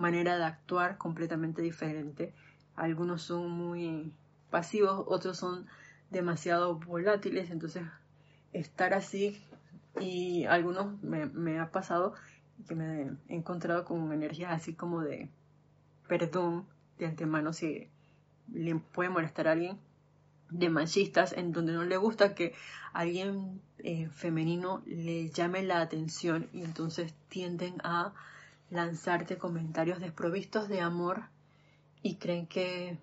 [0.00, 2.32] manera de actuar completamente diferente.
[2.74, 4.12] Algunos son muy
[4.50, 5.66] pasivos, otros son
[6.10, 7.84] demasiado volátiles, entonces
[8.52, 9.40] estar así
[10.00, 12.14] y algunos me, ha pasado
[12.66, 15.30] que me he encontrado con energías así como de
[16.08, 16.66] perdón
[16.98, 17.88] de antemano si
[18.52, 19.78] le puede molestar a alguien,
[20.50, 22.54] de machistas en donde no le gusta que
[22.92, 28.12] alguien eh, femenino le llame la atención y entonces tienden a
[28.70, 31.24] lanzarte comentarios desprovistos de amor
[32.02, 32.98] y creen que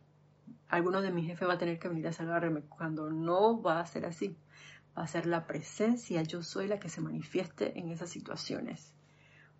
[0.69, 3.85] alguno de mis jefes va a tener que venir a salvarme cuando no va a
[3.85, 4.35] ser así.
[4.97, 8.93] Va a ser la presencia, yo soy la que se manifieste en esas situaciones.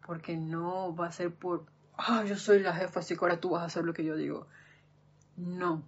[0.06, 1.66] Porque no va a ser por,
[1.98, 4.16] ah, yo soy la jefa, así que ahora tú vas a hacer lo que yo
[4.16, 4.48] digo.
[5.36, 5.84] No,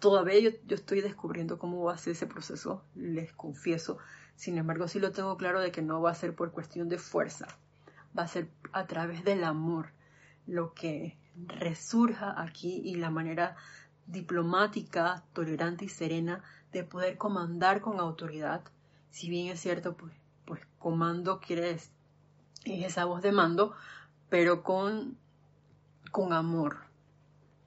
[0.00, 3.98] Todavía yo, estoy descubriendo cómo va a ser ese proceso, les confieso.
[4.34, 6.96] Sin embargo, sí lo tengo claro de que no va a ser por cuestión de
[6.96, 7.46] fuerza,
[8.16, 9.92] va a ser a través del amor
[10.46, 13.56] lo que resurja aquí y la manera
[14.06, 16.42] diplomática, tolerante y serena
[16.72, 18.62] de poder comandar con autoridad.
[19.10, 20.12] Si bien es cierto, pues,
[20.44, 21.90] pues comando quiere es
[22.64, 23.74] esa voz de mando,
[24.28, 25.16] pero con,
[26.10, 26.78] con amor,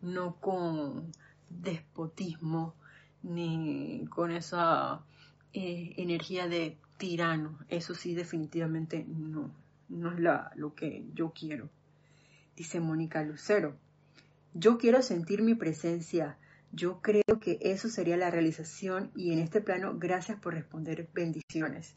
[0.01, 1.11] no con
[1.49, 2.75] despotismo
[3.21, 5.01] ni con esa
[5.53, 7.57] eh, energía de tirano.
[7.69, 9.51] Eso sí, definitivamente no,
[9.93, 10.19] no es
[10.55, 11.69] lo que yo quiero.
[12.55, 13.77] Dice Mónica Lucero,
[14.53, 16.37] yo quiero sentir mi presencia.
[16.71, 21.95] Yo creo que eso sería la realización y en este plano, gracias por responder bendiciones.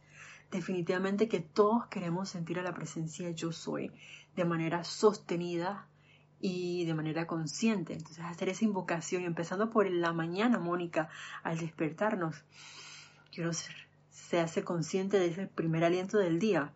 [0.51, 3.91] Definitivamente que todos queremos sentir a la presencia yo soy
[4.37, 5.89] de manera sostenida,
[6.41, 7.93] y de manera consciente.
[7.93, 11.09] Entonces hacer esa invocación, empezando por la mañana, Mónica,
[11.43, 12.45] al despertarnos,
[13.33, 13.75] quiero ser,
[14.11, 16.73] se hace consciente de ese primer aliento del día.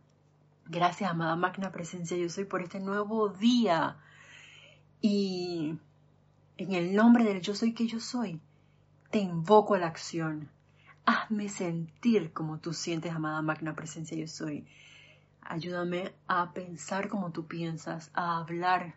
[0.73, 3.97] Gracias, amada magna presencia, yo soy por este nuevo día.
[5.01, 5.75] Y
[6.59, 8.41] en el nombre del yo soy que yo soy,
[9.11, 10.49] te invoco a la acción.
[11.07, 14.65] Hazme sentir como tú sientes, amada magna presencia, yo soy.
[15.41, 18.95] Ayúdame a pensar como tú piensas, a hablar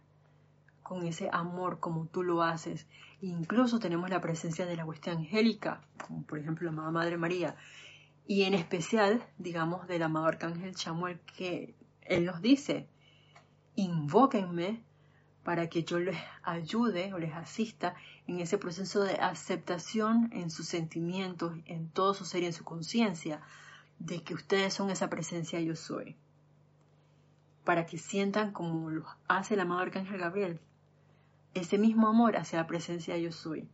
[0.84, 2.86] con ese amor como tú lo haces.
[3.20, 7.56] Incluso tenemos la presencia de la hueste angélica, como por ejemplo la amada Madre María,
[8.26, 12.88] y en especial, digamos, del amado Arcángel Chamuel, que él nos dice,
[13.76, 14.84] invóquenme
[15.44, 17.96] para que yo les ayude o les asista
[18.28, 22.64] en ese proceso de aceptación en sus sentimientos, en todo su ser y en su
[22.64, 23.42] conciencia,
[24.00, 26.16] de que ustedes son esa presencia yo soy.
[27.66, 30.60] Para que sientan como lo hace el amado Arcángel Gabriel,
[31.54, 33.68] ese mismo amor hacia la presencia yo soy.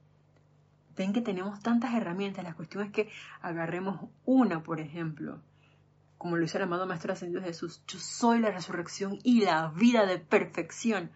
[0.96, 3.10] Ven que tenemos tantas herramientas, la cuestión es que
[3.42, 5.42] agarremos una, por ejemplo,
[6.18, 10.06] como lo hizo el amado Maestro Ascendido Jesús, yo soy la resurrección y la vida
[10.06, 11.12] de perfección.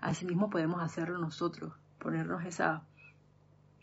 [0.00, 2.84] Asimismo podemos hacerlo nosotros, ponernos esa,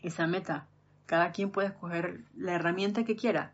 [0.01, 0.67] esa meta.
[1.05, 3.53] Cada quien puede escoger la herramienta que quiera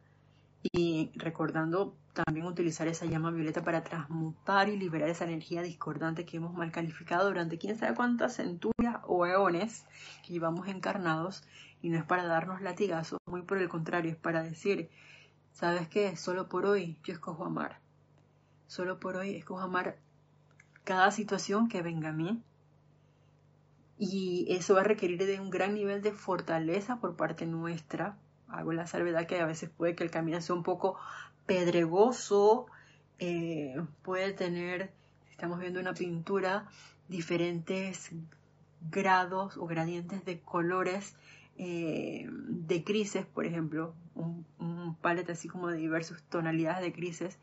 [0.72, 6.38] y recordando también utilizar esa llama violeta para transmutar y liberar esa energía discordante que
[6.38, 9.86] hemos mal calificado durante quién sabe cuántas centurias o eones
[10.26, 11.44] que llevamos encarnados
[11.82, 14.90] y no es para darnos latigazos, muy por el contrario, es para decir,
[15.54, 16.16] ¿sabes qué?
[16.16, 17.80] Solo por hoy yo escojo amar.
[18.68, 19.98] Solo por hoy escojo amar
[20.84, 22.42] cada situación que venga a mí.
[24.00, 28.18] Y eso va a requerir de un gran nivel de fortaleza por parte nuestra.
[28.48, 30.98] Hago la salvedad que a veces puede que el camino sea un poco
[31.46, 32.68] pedregoso,
[33.20, 34.92] eh, puede tener,
[35.32, 36.68] estamos viendo una pintura,
[37.08, 38.12] diferentes
[38.92, 41.16] grados o gradientes de colores
[41.58, 47.40] eh, de crisis, por ejemplo, un, un palette así como de diversas tonalidades de crisis,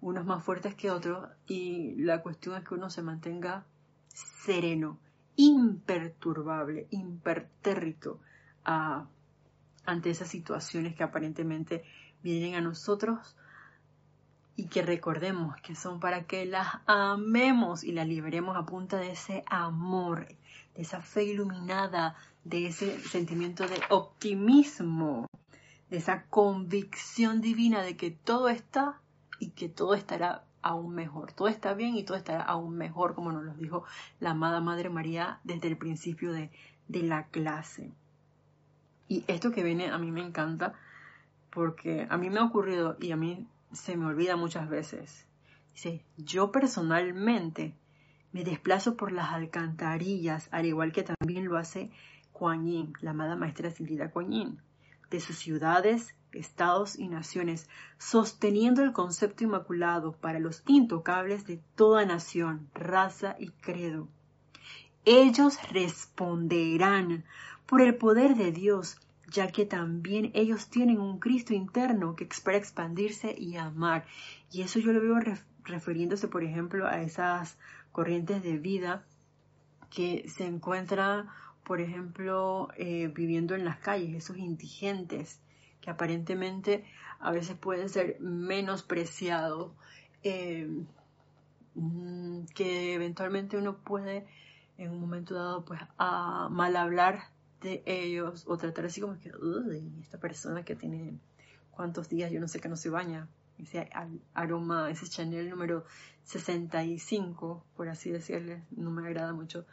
[0.00, 3.64] unos más fuertes que otros, y la cuestión es que uno se mantenga
[4.08, 4.98] sereno,
[5.36, 8.20] imperturbable, impertérrito
[8.64, 11.84] ante esas situaciones que aparentemente
[12.22, 13.36] vienen a nosotros
[14.54, 19.12] y que recordemos que son para que las amemos y las liberemos a punta de
[19.12, 20.28] ese amor,
[20.74, 22.14] de esa fe iluminada,
[22.44, 25.26] de ese sentimiento de optimismo,
[25.90, 29.00] de esa convicción divina de que todo está
[29.38, 31.32] y que todo estará aún mejor.
[31.32, 33.84] Todo está bien y todo estará aún mejor, como nos lo dijo
[34.20, 36.50] la amada Madre María desde el principio de,
[36.88, 37.92] de la clase.
[39.08, 40.74] Y esto que viene a mí me encanta
[41.50, 45.26] porque a mí me ha ocurrido y a mí se me olvida muchas veces.
[45.74, 47.74] Dice, yo personalmente
[48.32, 51.90] me desplazo por las alcantarillas, al igual que también lo hace
[52.32, 54.58] Kuan Yin, la amada maestra ascendida Kuan Yin,
[55.10, 57.68] de sus ciudades, estados y naciones,
[57.98, 64.08] sosteniendo el concepto inmaculado para los intocables de toda nación, raza y credo.
[65.04, 67.24] Ellos responderán
[67.66, 68.98] por el poder de Dios
[69.32, 74.04] ya que también ellos tienen un Cristo interno que espera expandirse y amar.
[74.50, 75.18] Y eso yo lo veo
[75.64, 77.58] refiriéndose, por ejemplo, a esas
[77.92, 79.06] corrientes de vida
[79.90, 81.28] que se encuentran
[81.64, 85.40] por ejemplo, eh, viviendo en las calles, esos indigentes
[85.80, 86.84] que aparentemente
[87.20, 89.72] a veces pueden ser menospreciados,
[90.22, 90.68] eh,
[91.74, 94.26] mm, que eventualmente uno puede
[94.78, 97.24] en un momento dado pues mal hablar
[97.60, 99.32] de ellos o tratar así como que,
[100.00, 101.18] esta persona que tiene
[101.70, 103.88] cuántos días, yo no sé que no se baña, ese
[104.34, 105.84] aroma, ese Chanel número
[106.24, 109.66] 65, por así decirle, no me agrada mucho,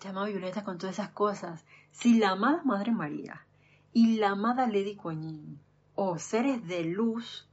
[0.00, 1.64] llama a Violeta con todas esas cosas.
[1.90, 3.46] Si la amada Madre María
[3.92, 5.58] y la amada Lady Kuan
[5.94, 7.48] o seres de luz,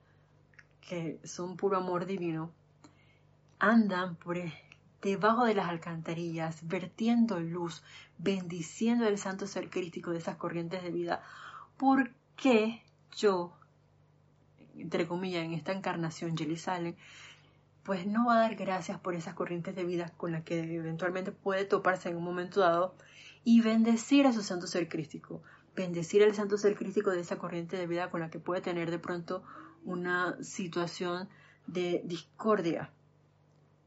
[0.81, 2.51] que son puro amor divino,
[3.59, 4.37] andan por
[5.01, 7.83] debajo de las alcantarillas, vertiendo luz,
[8.17, 11.21] bendiciendo el santo ser crítico de esas corrientes de vida,
[11.77, 12.83] ¿por qué
[13.15, 13.53] yo,
[14.75, 16.97] entre comillas, en esta encarnación, Jelly Salen,
[17.83, 21.31] pues no va a dar gracias por esas corrientes de vida con las que eventualmente
[21.31, 22.95] puede toparse en un momento dado
[23.43, 25.43] y bendecir a su santo ser crístico,
[25.75, 28.89] bendecir al santo ser crístico de esa corriente de vida con la que puede tener
[28.89, 29.43] de pronto
[29.83, 31.27] una situación
[31.67, 32.89] de discordia.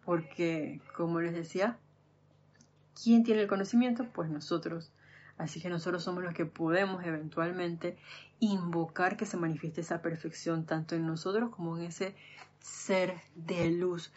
[0.05, 1.79] Porque, como les decía,
[3.03, 4.07] ¿quién tiene el conocimiento?
[4.13, 4.93] Pues nosotros.
[5.39, 7.99] Así que nosotros somos los que podemos eventualmente
[8.41, 12.15] invocar que se manifieste esa perfección tanto en nosotros como en ese
[12.59, 14.13] ser de luz.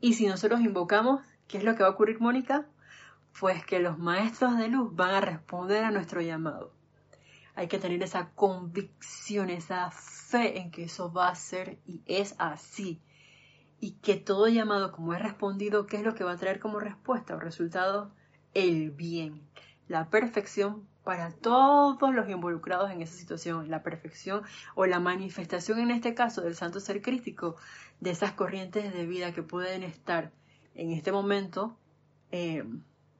[0.00, 2.66] Y si nosotros invocamos, ¿qué es lo que va a ocurrir, Mónica?
[3.38, 6.72] Pues que los maestros de luz van a responder a nuestro llamado.
[7.54, 12.34] Hay que tener esa convicción, esa fe en que eso va a ser y es
[12.38, 13.00] así.
[13.80, 16.80] Y que todo llamado, como es respondido, ¿qué es lo que va a traer como
[16.80, 18.10] respuesta o resultado?
[18.52, 19.42] El bien,
[19.88, 24.42] la perfección para todos los involucrados en esa situación, la perfección
[24.74, 27.56] o la manifestación en este caso del santo ser crítico
[28.00, 30.32] de esas corrientes de vida que pueden estar
[30.74, 31.76] en este momento
[32.32, 32.64] eh,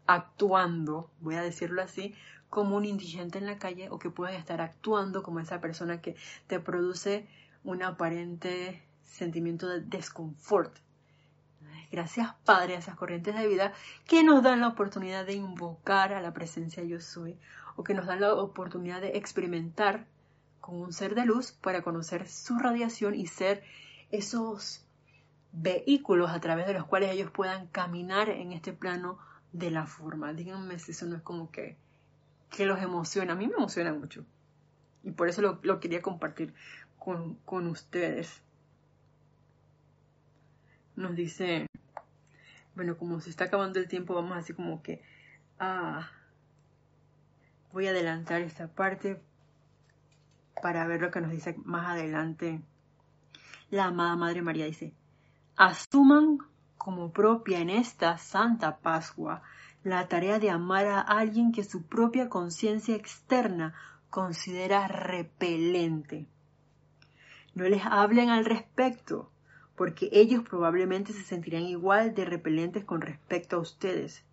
[0.06, 2.14] actuando, voy a decirlo así,
[2.50, 6.16] como un indigente en la calle o que pueden estar actuando como esa persona que
[6.46, 7.28] te produce
[7.64, 10.76] un aparente sentimiento de desconfort.
[11.91, 13.72] Gracias Padre a esas corrientes de vida
[14.07, 17.39] que nos dan la oportunidad de invocar a la presencia yo soy
[17.76, 20.07] o que nos dan la oportunidad de experimentar
[20.61, 23.62] con un ser de luz para conocer su radiación y ser
[24.11, 24.84] esos
[25.53, 29.18] vehículos a través de los cuales ellos puedan caminar en este plano
[29.53, 30.32] de la forma.
[30.32, 31.76] Díganme si eso no es como que,
[32.51, 33.32] que los emociona.
[33.32, 34.24] A mí me emociona mucho.
[35.03, 36.53] Y por eso lo, quería compartir
[36.99, 38.43] con, con ustedes.
[40.97, 41.66] Nos dice,
[42.74, 45.03] bueno, como se está acabando el tiempo, vamos así como que
[45.59, 46.11] a
[47.76, 49.20] Voy a adelantar esta parte
[50.62, 52.62] para ver lo que nos dice más adelante.
[53.68, 54.94] La amada Madre María dice,
[55.57, 56.38] asuman
[56.78, 59.42] como propia en esta Santa Pascua
[59.84, 63.74] la tarea de amar a alguien que su propia conciencia externa
[64.09, 66.26] considera repelente.
[67.55, 69.30] No les hablen al respecto,
[69.77, 74.24] porque ellos probablemente se sentirán igual de repelentes con respecto a ustedes.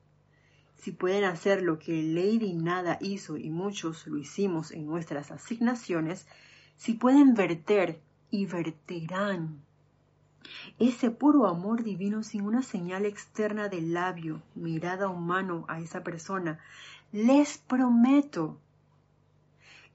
[0.78, 6.28] Si pueden hacer lo que Lady Nada hizo y muchos lo hicimos en nuestras asignaciones,
[6.76, 8.00] si pueden verter
[8.32, 9.62] y verterán
[10.80, 16.04] ese puro amor divino sin una señal externa de labio, mirada o mano a esa
[16.04, 16.60] persona,
[17.12, 18.60] les prometo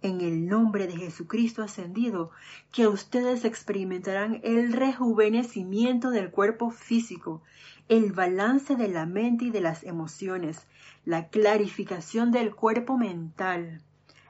[0.03, 2.31] en el nombre de Jesucristo ascendido,
[2.73, 7.43] que ustedes experimentarán el rejuvenecimiento del cuerpo físico,
[7.89, 10.67] el balance de la mente y de las emociones,
[11.05, 13.83] la clarificación del cuerpo mental,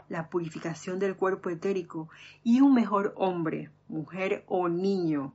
[0.08, 2.08] la purificación del cuerpo etérico
[2.42, 5.34] y un mejor hombre, mujer o niño.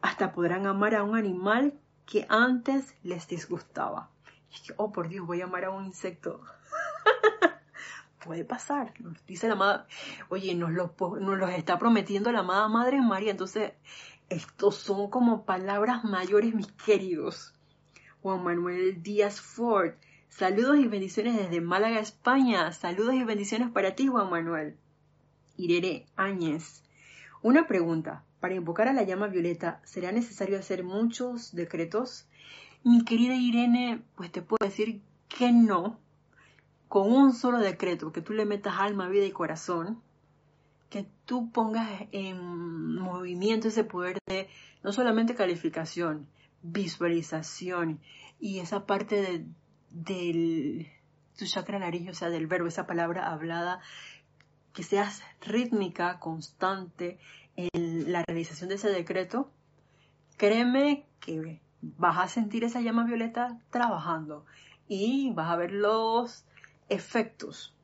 [0.00, 1.74] Hasta podrán amar a un animal
[2.06, 4.10] que antes les disgustaba.
[4.76, 6.40] oh, por Dios, voy a amar a un insecto.
[8.24, 8.94] Puede pasar,
[9.26, 9.86] dice la amada,
[10.30, 13.72] oye, nos lo, nos los está prometiendo la amada Madre María, entonces
[14.30, 17.54] estos son como palabras mayores, mis queridos.
[18.22, 19.92] Juan Manuel Díaz Ford,
[20.30, 24.76] saludos y bendiciones desde Málaga, España, saludos y bendiciones para ti, Juan Manuel.
[25.56, 26.82] Irene Áñez,
[27.42, 32.26] una pregunta, para invocar a la llama violeta, ¿será necesario hacer muchos decretos?
[32.82, 35.98] Mi querida Irene, pues te puedo decir que no,
[36.94, 40.00] con un solo decreto, que tú le metas alma, vida y corazón,
[40.90, 44.48] que tú pongas en movimiento ese poder de
[44.84, 46.28] no solamente calificación,
[46.62, 47.98] visualización
[48.38, 49.44] y esa parte de,
[49.90, 50.86] del
[51.36, 53.80] tu chakra nariz, o sea, del verbo, esa palabra hablada,
[54.72, 57.18] que seas rítmica, constante
[57.56, 59.50] en la realización de ese decreto,
[60.36, 64.46] créeme que vas a sentir esa llama violeta trabajando
[64.86, 66.44] y vas a ver los
[66.88, 67.74] efectos.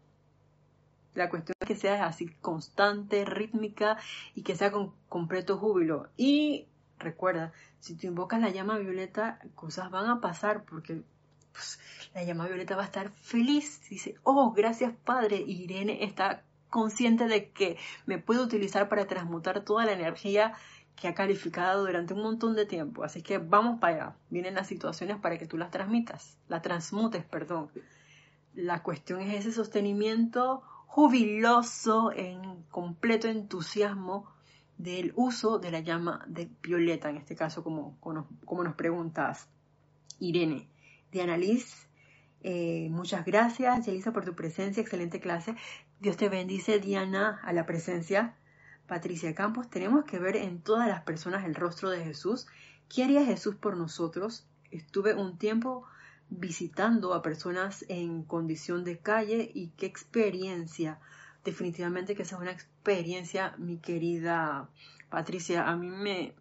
[1.15, 3.99] La cuestión es que sea así constante, rítmica
[4.35, 6.09] y que sea con completo júbilo.
[6.17, 6.67] Y
[6.99, 11.03] recuerda, si tú invocas la llama violeta, cosas van a pasar porque
[11.53, 11.81] pues,
[12.15, 13.81] la llama violeta va a estar feliz.
[13.89, 15.43] Dice, oh, gracias Padre.
[15.45, 17.77] Y Irene está consciente de que
[18.07, 20.55] me puede utilizar para transmutar toda la energía
[20.95, 23.03] que ha calificado durante un montón de tiempo.
[23.03, 24.17] Así que vamos para allá.
[24.29, 27.71] Vienen las situaciones para que tú las transmitas, las transmutes, perdón.
[28.55, 34.27] La cuestión es ese sostenimiento jubiloso, en completo entusiasmo
[34.77, 39.49] del uso de la llama de violeta, en este caso como, como, nos preguntas,
[40.19, 40.69] Irene.
[41.13, 41.89] Diana Liz,
[42.43, 45.55] eh, muchas gracias, Yelisa, por tu presencia, excelente clase.
[46.01, 48.35] Dios te bendice, Diana, a la presencia.
[48.87, 52.49] Patricia Campos, tenemos que ver en todas las personas el rostro de Jesús.
[52.89, 54.47] ¿Qué haría Jesús por nosotros?
[54.73, 55.85] Estuve un tiempo
[56.31, 60.99] visitando a personas en condición de calle y qué experiencia.
[61.45, 64.69] Definitivamente que esa es una experiencia, mi querida
[65.09, 65.69] Patricia.
[65.69, 66.35] A mí me,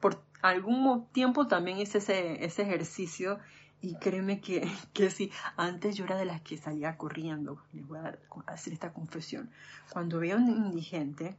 [0.00, 3.38] por algún tiempo también hice ese, ese ejercicio
[3.80, 7.60] y créeme que, que sí, antes yo era de las que salía corriendo.
[7.72, 9.50] Les voy a, hacer esta confesión.
[9.90, 11.36] Cuando veía un indigente,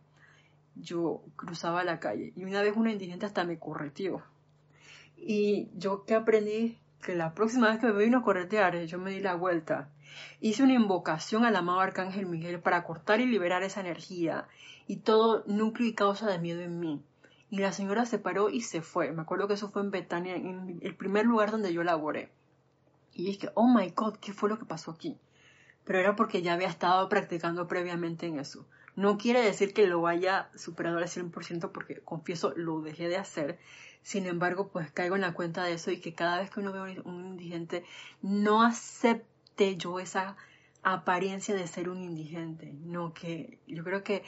[0.75, 4.21] yo cruzaba la calle y una vez una indigente hasta me correteó.
[5.17, 9.11] Y yo que aprendí que la próxima vez que me vino a corretear, yo me
[9.11, 9.89] di la vuelta.
[10.41, 14.47] Hice una invocación al amado Arcángel Miguel para cortar y liberar esa energía
[14.87, 17.01] y todo núcleo y causa de miedo en mí.
[17.49, 19.11] Y la señora se paró y se fue.
[19.11, 22.31] Me acuerdo que eso fue en Betania, en el primer lugar donde yo laboré.
[23.13, 25.17] Y dije, oh my god, ¿qué fue lo que pasó aquí?
[25.83, 28.65] Pero era porque ya había estado practicando previamente en eso.
[28.95, 33.57] No quiere decir que lo haya superado al 100% porque confieso lo dejé de hacer.
[34.01, 36.71] Sin embargo, pues caigo en la cuenta de eso y que cada vez que uno
[36.71, 37.83] ve un indigente,
[38.21, 40.35] no acepte yo esa
[40.83, 42.73] apariencia de ser un indigente.
[42.73, 44.23] No, que yo creo que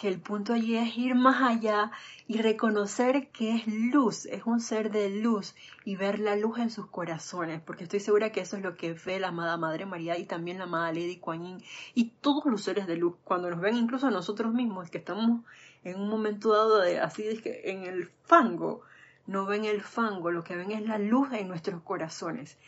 [0.00, 1.90] que el punto allí es ir más allá
[2.26, 5.54] y reconocer que es luz, es un ser de luz
[5.84, 8.94] y ver la luz en sus corazones, porque estoy segura que eso es lo que
[8.94, 11.62] ve la amada Madre María y también la amada Lady Kuan
[11.94, 15.42] y todos los seres de luz, cuando nos ven incluso a nosotros mismos, que estamos
[15.84, 18.82] en un momento dado de así de en el fango,
[19.26, 22.58] no ven el fango, lo que ven es la luz en nuestros corazones.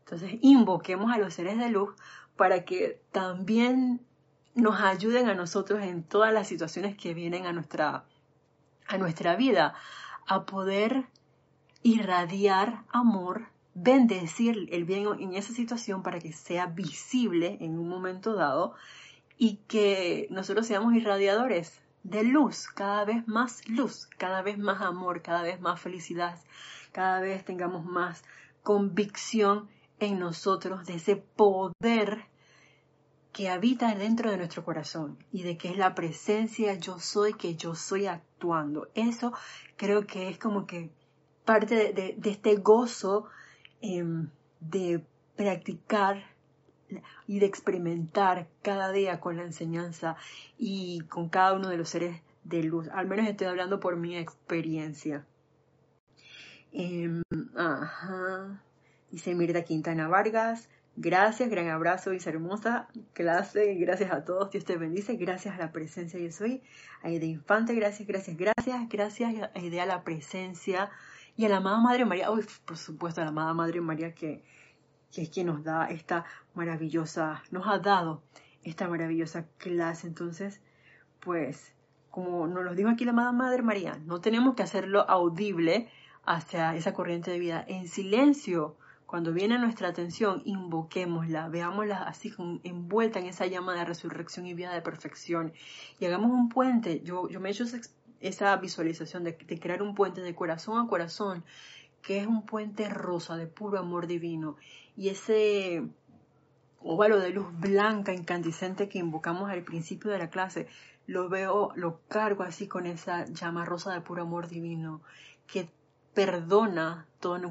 [0.00, 1.94] Entonces invoquemos a los seres de luz
[2.36, 4.00] para que también
[4.54, 8.04] nos ayuden a nosotros en todas las situaciones que vienen a nuestra,
[8.86, 9.74] a nuestra vida,
[10.26, 11.06] a poder
[11.82, 18.34] irradiar amor, bendecir el bien en esa situación para que sea visible en un momento
[18.34, 18.74] dado
[19.38, 25.22] y que nosotros seamos irradiadores de luz, cada vez más luz, cada vez más amor,
[25.22, 26.38] cada vez más felicidad,
[26.92, 28.24] cada vez tengamos más
[28.62, 32.26] convicción en nosotros de ese poder
[33.32, 37.54] que habita dentro de nuestro corazón y de que es la presencia yo soy que
[37.54, 38.88] yo soy actuando.
[38.94, 39.32] Eso
[39.76, 40.90] creo que es como que
[41.44, 43.26] parte de, este gozo
[43.80, 44.28] em,
[44.60, 45.04] de
[45.36, 46.31] practicar
[47.26, 50.16] y de experimentar cada día con la enseñanza
[50.58, 52.88] y con cada uno de los seres de luz.
[52.92, 55.26] Al menos estoy hablando por mi experiencia.
[56.72, 57.22] Em,
[57.56, 58.62] ajá.
[59.10, 63.74] Dice Mirta Quintana Vargas, Gracias, gran abrazo, y hermosa clase.
[63.76, 65.16] Gracias a todos, Dios te bendice.
[65.16, 66.62] Gracias a la presencia yo soy.
[67.02, 68.88] A Infante, gracias, gracias, gracias.
[68.90, 70.90] Gracias a la presencia.
[71.34, 74.44] Y a la amada Madre María, uy, por supuesto, a la amada Madre María que,
[75.12, 78.22] que es quien nos da esta maravillosa, nos ha dado
[78.64, 80.06] esta maravillosa clase.
[80.06, 80.60] Entonces,
[81.20, 81.74] pues,
[82.10, 85.88] como nos lo dijo aquí la amada Madre María, no tenemos que hacerlo audible
[86.24, 88.76] hacia esa corriente de vida en silencio
[89.12, 92.32] cuando viene nuestra atención, invoquémosla, veámosla así
[92.64, 95.52] envuelta en esa llama de resurrección y vida de perfección.
[96.00, 97.02] Y hagamos un puente.
[97.04, 97.66] Yo, yo me he hecho
[98.20, 101.44] esa, visualización de, de crear un puente de corazón a corazón,
[102.00, 104.56] que es un puente rosa de puro amor divino.
[104.96, 105.82] Y ese
[106.80, 110.66] óvalo de luz blanca, incandescente que invocamos al principio de la clase,
[111.06, 115.00] lo veo, lo cargo así con esa llama rosa de puro amor divino,
[115.46, 115.68] que
[116.14, 117.06] perdona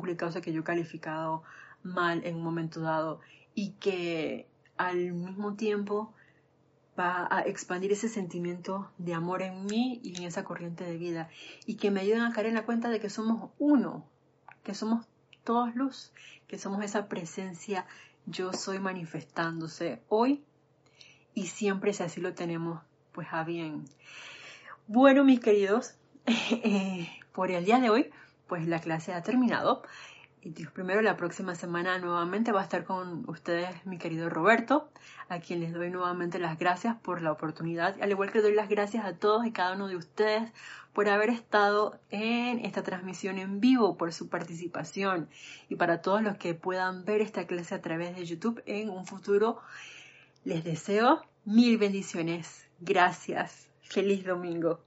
[0.08, 1.44] y causa que yo he calificado
[1.84, 3.22] mal en un momento dado
[3.56, 6.14] y que al mismo tiempo
[7.00, 11.30] va a expandir ese sentimiento de amor en mí y en esa corriente de vida
[11.66, 14.06] y que me ayuden a caer en la cuenta de que somos uno,
[14.64, 15.06] que somos
[15.44, 16.12] todos luz,
[16.48, 17.86] que somos esa presencia
[18.26, 20.44] yo soy manifestándose hoy
[21.34, 22.82] y siempre si así lo tenemos
[23.12, 23.86] pues a bien.
[24.88, 28.12] Bueno mis queridos, eh, por el día de hoy
[28.48, 29.84] pues la clase ha terminado.
[30.42, 34.90] y Dios primero, la próxima semana nuevamente va a estar con ustedes mi querido Roberto,
[35.30, 38.70] a quien les doy nuevamente las gracias por la oportunidad, al igual que doy las
[38.70, 40.52] gracias a todos y cada uno de ustedes
[40.94, 45.30] por haber estado en esta transmisión en vivo, por su participación
[45.70, 49.06] y para todos los que puedan ver esta clase a través de YouTube en un
[49.06, 49.60] futuro,
[50.44, 52.68] les deseo mil bendiciones.
[52.80, 53.68] Gracias.
[53.82, 54.80] Feliz domingo.